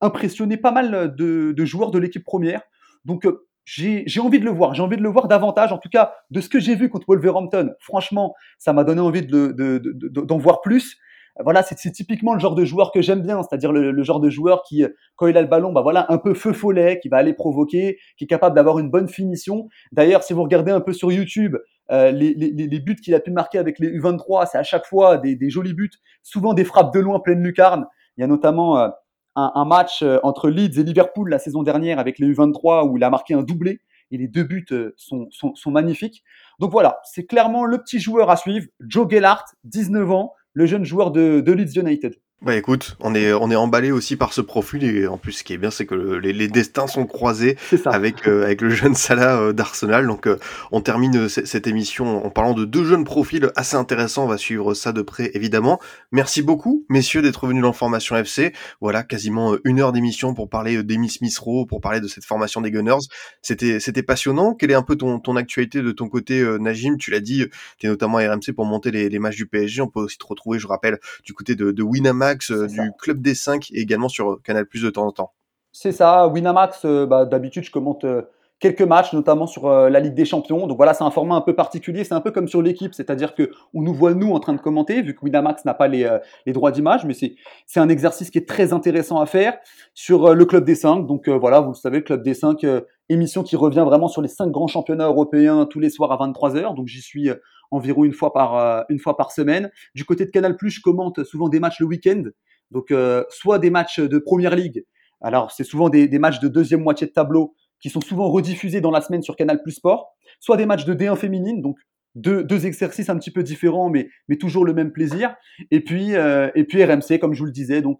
[0.00, 2.62] impressionné pas mal de joueurs de l'équipe première.
[3.06, 3.26] Donc,
[3.64, 4.74] j'ai envie de le voir.
[4.74, 5.72] J'ai envie de le voir davantage.
[5.72, 9.22] En tout cas, de ce que j'ai vu contre Wolverhampton, franchement, ça m'a donné envie
[9.22, 10.96] d'en de, de, voir plus.
[11.42, 14.62] Voilà, c'est typiquement le genre de joueur que j'aime bien, c'est-à-dire le, genre de joueur
[14.62, 14.84] qui,
[15.16, 17.98] quand il a le ballon, bah voilà, un peu feu follet, qui va aller provoquer,
[18.16, 19.68] qui est capable d'avoir une bonne finition.
[19.92, 21.56] D'ailleurs, si vous regardez un peu sur YouTube,
[21.90, 24.86] euh, les, les, les, buts qu'il a pu marquer avec les U23, c'est à chaque
[24.86, 25.90] fois des, des, jolis buts,
[26.22, 27.84] souvent des frappes de loin pleine lucarne.
[28.16, 28.88] Il y a notamment euh,
[29.36, 33.04] un, match euh, entre Leeds et Liverpool la saison dernière avec les U23 où il
[33.04, 33.80] a marqué un doublé
[34.10, 36.24] et les deux buts euh, sont, sont, sont magnifiques.
[36.58, 40.84] Donc voilà, c'est clairement le petit joueur à suivre, Joe Gellart, 19 ans, le jeune
[40.84, 42.14] joueur de, de Leeds United.
[42.46, 45.42] Bah écoute, on est on est emballé aussi par ce profil et en plus ce
[45.42, 48.94] qui est bien c'est que les, les, destins sont croisés avec euh, avec le jeune
[48.94, 50.06] Salah euh, d'Arsenal.
[50.06, 50.38] Donc euh,
[50.70, 54.26] on termine cette émission en parlant de deux jeunes profils assez intéressants.
[54.26, 55.80] On va suivre ça de près évidemment.
[56.12, 58.52] Merci beaucoup messieurs d'être venus dans Formation FC.
[58.80, 62.60] Voilà quasiment une heure d'émission pour parler d'Emi Smith Rowe, pour parler de cette formation
[62.60, 63.08] des Gunners.
[63.42, 64.54] C'était c'était passionnant.
[64.54, 66.96] Quelle est un peu ton ton actualité de ton côté Najim?
[66.96, 67.44] Tu l'as dit,
[67.80, 69.82] tu es notamment à RMC pour monter les, les matchs du PSG.
[69.82, 73.20] On peut aussi te retrouver, je rappelle, du côté de, de Winamax euh, du Club
[73.20, 75.32] des 5 et également sur Canal Plus de temps en temps.
[75.72, 78.22] C'est ça, Winamax, euh, bah, d'habitude je commente euh,
[78.58, 80.66] quelques matchs, notamment sur la Ligue des Champions.
[80.66, 82.04] Donc voilà, c'est un format un peu particulier.
[82.04, 84.60] C'est un peu comme sur l'équipe, c'est-à-dire que on nous voit nous en train de
[84.60, 86.08] commenter, vu que Winamax n'a pas les,
[86.46, 89.58] les, droits d'image, mais c'est un exercice qui est très intéressant à faire
[89.94, 91.06] sur le Club des 5.
[91.06, 92.64] Donc voilà, vous le savez, Club des 5,
[93.08, 96.54] émission qui revient vraiment sur les cinq grands championnats européens tous les soirs à 23
[96.54, 97.30] h Donc j'y suis
[97.70, 99.70] environ une fois par euh, une fois par semaine.
[99.94, 102.22] Du côté de Canal+, je commente souvent des matchs le week-end,
[102.70, 104.84] donc euh, soit des matchs de Première Ligue.
[105.20, 108.90] Alors c'est souvent des, matchs de deuxième moitié de tableau qui sont souvent rediffusés dans
[108.90, 111.76] la semaine sur Canal Sport, soit des matchs de D1 féminine, donc
[112.14, 114.08] deux, exercices un petit peu différents, mais,
[114.40, 115.34] toujours le même plaisir.
[115.70, 117.98] Et puis, euh, RMC, comme je vous le disais, donc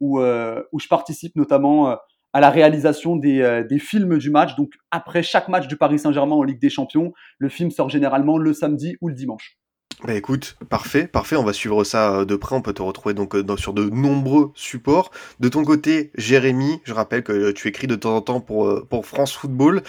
[0.00, 1.98] où, où je participe notamment
[2.32, 4.54] à la réalisation euh, des, films du match.
[4.56, 8.38] Donc après chaque match du Paris Saint-Germain en Ligue des Champions, le film sort généralement
[8.38, 9.57] le samedi ou le dimanche.
[10.04, 13.14] Bah écoute, parfait, parfait, on va suivre ça euh, de près, on peut te retrouver
[13.14, 15.10] donc euh, sur de nombreux supports.
[15.40, 19.32] De ton côté, Jérémy, je rappelle que tu écris de temps en temps pour, France
[19.32, 19.82] Football.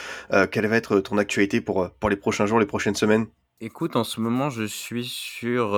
[0.51, 3.27] quelle va être ton actualité pour, les prochains jours, les prochaines semaines?
[3.61, 5.71] Écoute, en ce moment, je suis sur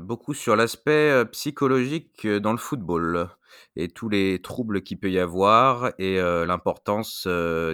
[0.00, 3.28] beaucoup sur l'aspect psychologique dans le football
[3.76, 7.26] et tous les troubles qu'il peut y avoir et l'importance,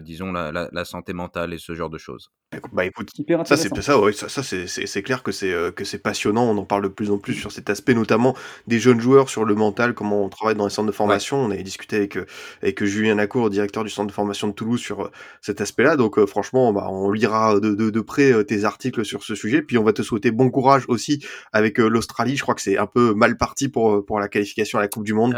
[0.02, 2.30] disons, la, la, santé mentale et ce genre de choses.
[2.72, 3.10] Bah écoute,
[3.44, 6.44] ça c'est ça, ouais, ça, ça c'est clair que c'est euh, que c'est passionnant.
[6.44, 8.34] On en parle de plus en plus sur cet aspect, notamment
[8.66, 11.38] des jeunes joueurs sur le mental, comment on travaille dans les centres de formation.
[11.38, 12.26] On avait discuté avec euh,
[12.62, 15.96] avec Julien Lacour, directeur du centre de formation de Toulouse, sur euh, cet aspect-là.
[15.96, 19.62] Donc franchement, bah, on lira de, de, de près tes articles sur ce sujet.
[19.62, 22.36] Puis on va te souhaiter bon courage aussi avec l'Australie.
[22.36, 25.04] Je crois que c'est un peu mal parti pour pour la qualification à la Coupe
[25.04, 25.34] du Monde.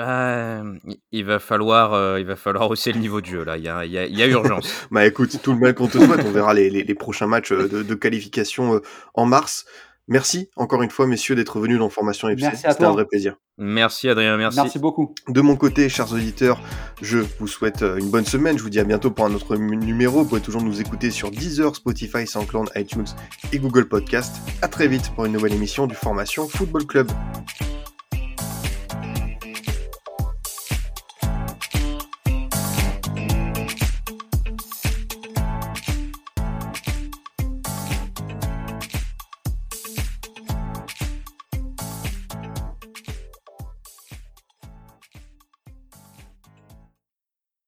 [1.13, 3.57] il va falloir il va falloir hausser le niveau de jeu là.
[3.57, 4.87] Il y a il y a, y a urgence.
[4.91, 6.25] bah écoute, tout le mal qu'on te souhaite.
[6.27, 8.83] On verra les, les, les prochain match euh, de, qualification euh,
[9.15, 9.65] en mars.
[10.09, 12.49] Merci encore une fois, messieurs, d'être venus dans Formation FC.
[12.57, 13.37] C'était un vrai plaisir.
[13.59, 14.59] Merci Adrien, merci.
[14.59, 15.15] Merci beaucoup.
[15.29, 16.61] De mon côté, chers auditeurs,
[17.01, 18.59] je vous souhaite euh, une bonne semaine.
[18.59, 20.23] Je vous dis à bientôt pour un autre numéro.
[20.23, 23.07] Vous pouvez toujours nous écouter sur Deezer, Spotify, SoundCloud, iTunes
[23.53, 24.37] et Google Podcast.
[24.63, 27.09] À très vite pour une nouvelle émission du Formation Football Club.